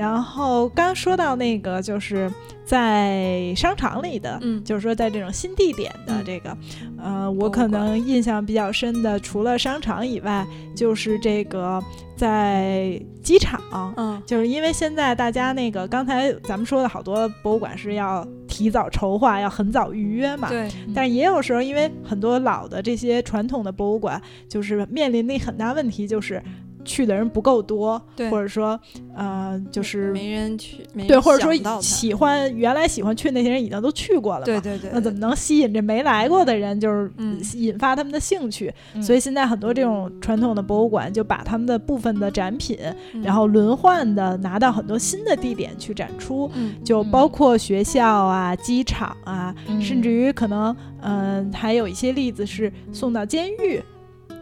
[0.00, 2.32] 然后刚说到那个，就是
[2.64, 6.56] 在商场里的，嗯，就是说在这种新地点的这个，
[6.96, 11.78] 呃，我可能印象比较深的，除了商场以外，就是这个
[12.16, 13.60] 在机场，
[13.98, 20.66] 嗯，就是因为现在大家那个刚才咱们说的好多博物馆是要提早筹划，要很早预约嘛，对。
[20.94, 24.18] 但是也有时候，因为很多老的这些传统的博物馆，
[24.48, 26.42] 就是面临的很大问题就是。
[26.84, 28.00] 去的人不够多，
[28.30, 28.78] 或者说，
[29.14, 37.10] 呃，就是没人去，对，或者说喜欢原来喜欢去那些人已经都去过了，对对对，那怎么能吸引这没来过的人，就是
[37.56, 38.72] 引发他们的兴趣？
[39.02, 42.78] 所以现在很多这种传统的博物馆就把他们的部分的展品，
[43.22, 46.50] 然后轮换的拿到很多新的地点去展出，
[46.84, 53.82] 就包括学校啊、机场啊，甚至于可能，嗯，还有一些例子是送到监狱，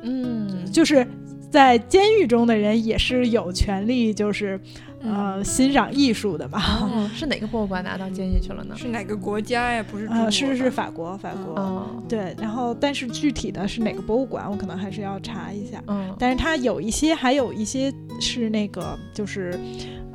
[0.02, 1.06] 嗯，就是。
[1.50, 4.60] 在监狱中的人也是有权利，就是
[5.00, 6.58] 嗯呃欣赏艺术的嘛。
[6.60, 8.74] 哦，是哪个博物馆拿到监狱去了呢？
[8.76, 9.84] 是哪个国家呀？
[9.90, 11.54] 不是中国呃，是是法国，法国。
[11.54, 15.82] 哦，对，然后但是具体的是哪个博物馆，我可能还是要查一下。
[15.86, 19.58] 嗯，但是它有一些，还有一些是那个，就是，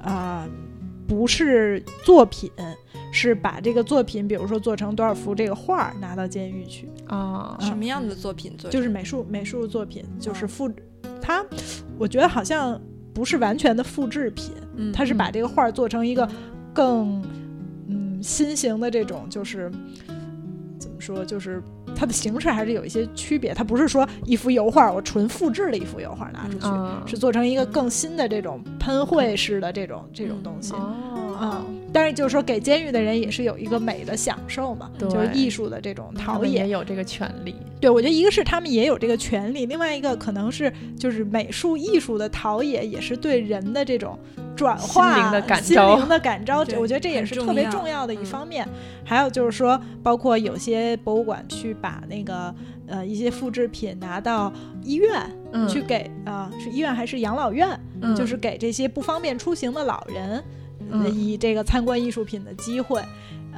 [0.03, 0.47] 呃，
[1.07, 2.51] 不是作品，
[3.11, 8.69] 是把这个作品，比如说做成多少幅这个画儿，拿到监狱去，啊，什么样的作品做？
[8.69, 10.71] 就是美术美术作品，就是哦复，
[11.23, 11.43] 它，
[11.97, 12.79] 我觉得好像
[13.13, 16.27] 不是完全的复制品，嗯，它是把这个画儿做成一个
[16.73, 17.23] 更，
[17.87, 19.71] 嗯，新型的这种，就是
[20.77, 21.63] 怎么说，就是
[21.95, 30.73] 它的形式还是有一些区别，它不是说一幅油画我纯复制了一幅油画拿出去，嗯是做成一个更新的这种喷绘式的这种这种东西。
[30.73, 36.73] 哦啊，但是就是说，给监狱的人也是有一个美的享受嘛，就是艺术的这种陶冶也。
[36.73, 37.55] 有这个权利。
[37.79, 44.17] 对，我觉得一个是他们也有这个权利，另外一个可能是就是美术艺术的陶冶，也是对人的这种
[44.55, 46.59] 转化、心灵的感心召灵的感召。
[46.77, 48.67] 我觉得这也是特别重要的一嗯方面。
[49.05, 52.53] 还有就是说，包括有些博物馆去把那个
[52.87, 54.51] 呃一些复制品拿到
[54.81, 55.21] 医院、
[55.51, 57.67] 嗯，去给啊、是医院还是养老院，
[58.01, 60.43] 嗯就是给这些不方便出行的老人，
[61.11, 63.01] 以这个参观艺术品的机会。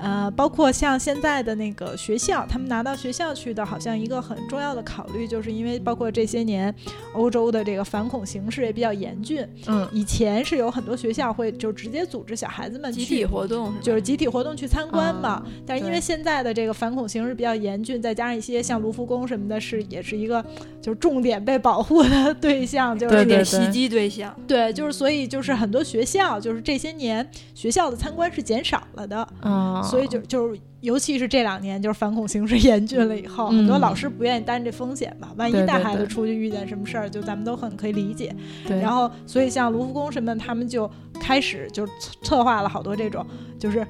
[0.02, 6.74] 呃，包括像现在的那个学校，他们拿到学校去的，好像一个很重要的考虑，就是因为包括这些年
[7.14, 13.74] 欧洲的这个反恐形势也比较严峻，嗯以前是有很多学校会就直接组织小孩子们集体，活动？
[13.82, 15.30] 就是集体活动去参观嘛。
[15.30, 20.44] 啊但是因为现在的这个反恐形势比较严峻，再加上一些像卢浮宫什么的，是也是一个
[20.82, 24.36] 就是重点被保护的 对象，就是对对点袭击对象。
[24.48, 38.36] 对，就是所以就是很多学校，就是这些年学校的参观是减少了的，啊，所以就就是尤其是这两年，就是反恐形势严峻了以后，很多嗯老师不愿意担这风险嘛，万一对对带孩子对出去遇见什么事儿，就咱们都很可以理解。
[38.68, 40.90] 对，然后，所以像卢浮宫什么，他们就
[41.20, 41.88] 开始就
[42.22, 43.26] 策划了好多这种，
[43.60, 43.86] 就是。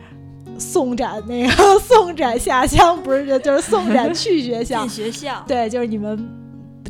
[0.58, 1.50] 送展那个
[1.84, 6.18] 送展下乡不是就是送展去学校进，学校，对，就是你们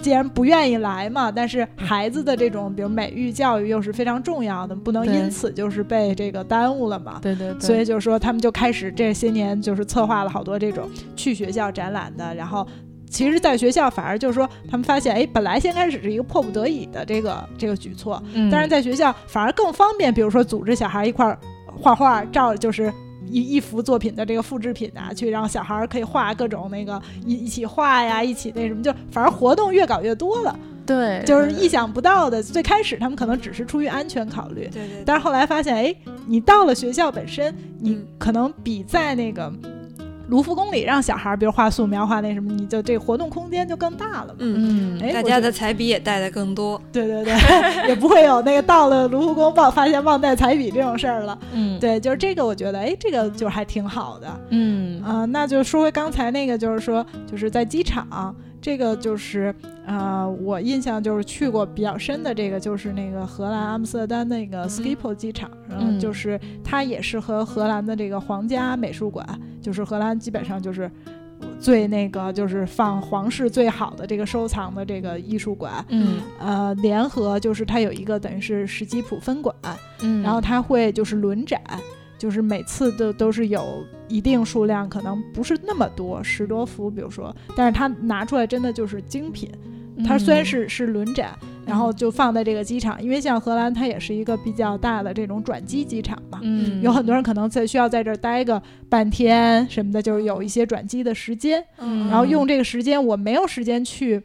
[0.05, 7.17] 既然不愿意来嘛，但是孩子的这种比如美育教育又是非常重要的，不能因此就是被这个耽误了嘛。
[7.23, 12.67] 对对对，所以就是说，他们就开始这些年就是策划了好多这种去学校展览的，然后。
[13.07, 22.91] 其实，在学校反而就是说，他们发现，哎，本来先开始是一个迫不得已的这个这个举措，嗯，但是在学校反而更方便，比如说组织小孩一块儿画画，照就是
[23.29, 32.41] 一一幅作品的这个复制品啊去，让小孩儿可以画各种那个一一起画呀，一起那什么，就反而活动越搞越多了，对，就是意想不到的。
[32.41, 35.95] 最开始他们可能只是出于安全考虑，对对，但是后来发现，哎，
[36.27, 39.51] 你到了学校本身，你嗯可能比在那个。
[40.27, 44.35] 卢浮宫里让小孩儿，比如画素描、画那什么，你就这活动空间就更大了嘛。
[44.39, 46.81] 嗯，嗯，哎，大家的彩笔也带的更多。
[46.91, 47.33] 对对对，
[47.89, 51.37] 也不会有那个到了卢浮宫忘发现忘带彩笔这种事儿了。
[51.53, 54.27] 嗯，对，就是这个，我觉得，哎，这个就还挺好的。
[54.49, 58.35] 嗯啊、那就说回刚才那个，就是说，就是在机场，
[58.65, 59.53] 这个就是，
[59.85, 65.99] 呃，我印象就是去过比较深的这个，就是那个荷兰阿姆斯特丹那个 Schiphol 机场，然后嗯。
[65.99, 69.23] 就是它也是和荷兰的这个皇家美术馆，
[69.61, 70.89] 就是荷兰基本上就是。
[71.59, 76.19] 最那个就是放皇室最好的这个收藏的这个艺术馆，嗯。
[76.39, 79.55] 呃，联合就是它有一个等于是史基普分馆，
[80.01, 81.61] 嗯，然后它会就是轮展，
[82.25, 89.47] 就是每次都都是有一定数量，可能不是那么多，十多幅，比如说，但是它拿出来真的就是精品。
[90.03, 91.37] 它虽然嗯是是轮展，
[91.67, 96.39] 然后就放在这个机场，因为像荷兰它也是一个比较大的这种转机机场嘛。
[96.41, 104.19] 嗯有很多人可能在需要在这儿待个半天什么的，就是有一些转机的时间，嗯然后用这个时间，我没有时间去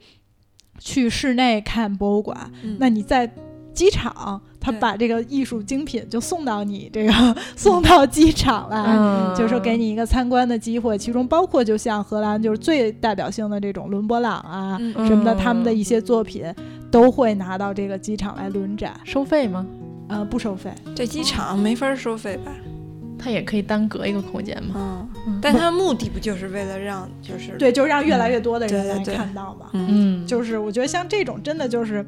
[0.78, 3.30] 去室内看博物馆，嗯那你在
[3.80, 7.12] 机场，他把这个艺术精品就送到你这个
[7.56, 16.44] 送到机场来，嗯，就是说给你一个参观的机会，其中包括就像荷兰就是最代表性的这种伦勃朗啊、嗯什么的，嗯他们的一些作品
[16.90, 19.64] 都会拿到这个机场来轮展，收费吗？
[20.08, 20.70] 呃，不收费。
[20.94, 22.52] 这机场没法收费吧？
[23.18, 25.06] 它也可以单隔一个空间嘛。
[25.26, 29.66] 嗯，但它目的不就是为了让就是对，就让越来越多的人来看到嘛。
[29.72, 32.04] 嗯嗯，就是我觉得像这种真的就是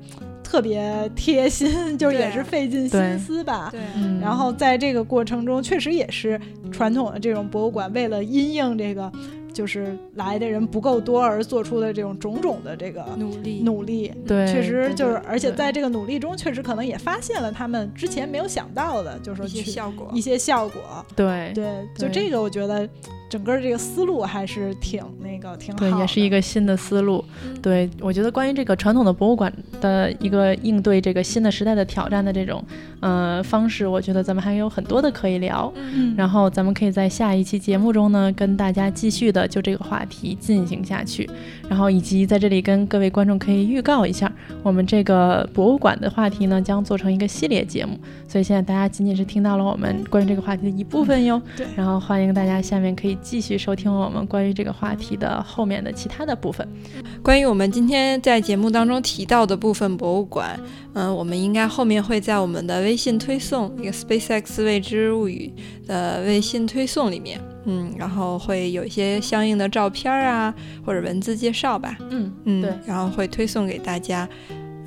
[0.53, 3.71] 特别贴心，就是也是费尽心思吧。
[3.71, 6.39] 对嗯，然后在这个过程中，确实也是
[6.71, 9.11] 传统的这种博物馆为了因应这个
[9.51, 14.13] 就是来的人不够多而做出的这种种种的这个努力努力。
[14.27, 20.21] 对，确实就是，而且在这个努力中，确实可能也发现了他们之前没有想到的，就是说一些去效果一。
[20.21, 20.83] 些效果。
[21.17, 21.65] 对对，
[21.97, 22.87] 就这个我觉得
[23.33, 25.99] 整个这个思路还是挺那个挺好对，的。
[26.01, 27.25] 也是一个新的思路。
[27.43, 29.51] 嗯对我觉得关于这个传统的博物馆
[29.81, 32.63] 的一个应对这个新的时代的挑战的这种
[33.01, 35.73] 呃方式，我觉得咱们还有很多的可以聊。
[35.77, 41.31] 嗯，然后咱们可以在下一期节目中呢，跟大家继续的就这个话题进行下去，
[41.73, 44.31] 然后以及在这里跟各位观众可以预告一下，
[44.63, 51.41] 我们这个博物馆的话题呢将做成一个系列节目，所以现在大家仅仅是听到了我们关于这个话题的一部分哟。
[51.57, 56.69] 对然后欢迎大家下面可以继续收听我们关于这个话题的后面的其他的部分。
[57.23, 60.61] 关于我们今天在节目当中提到的部分博物馆，
[60.93, 65.51] 嗯、我们应该后面会在我们的微信推送一个 SpaceX 未知物语
[65.87, 74.29] 的微信推送里面，嗯，然后会有一些相应的照片啊或者文字介绍吧，嗯嗯，对，然后会推送给大家。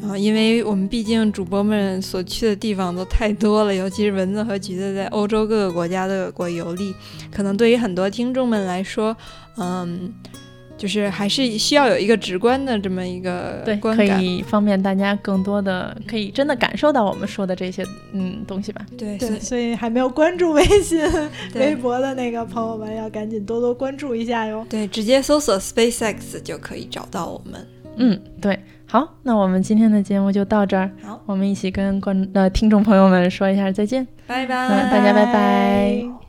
[0.01, 6.93] 然后，因为我们毕竟主播们所去的地方都太多了，尤其是蚊子和橘子在欧洲各个国家都有过游历，
[7.31, 9.15] 可能对于很多听众们来说，
[9.57, 10.13] 嗯，
[10.77, 14.23] 就是还是需要有一个直观的这么一个对，可观感。
[14.23, 18.85] 以方便大家更多的可以真的感受到我们说的这些嗯东西吧。
[18.97, 21.01] 对对，所以还没有关注微信、
[21.55, 24.65] 微博的那个朋友们，要赶紧多多关注一下哟。
[24.69, 27.67] 对，直接搜索 SpaceX 就可以找到我们。
[27.97, 34.05] 嗯，对，好，那我们今天的节目就到这儿，好，我们一起跟观呃听众朋友们说一下再见。
[34.27, 36.24] 拜拜，嗯大家拜拜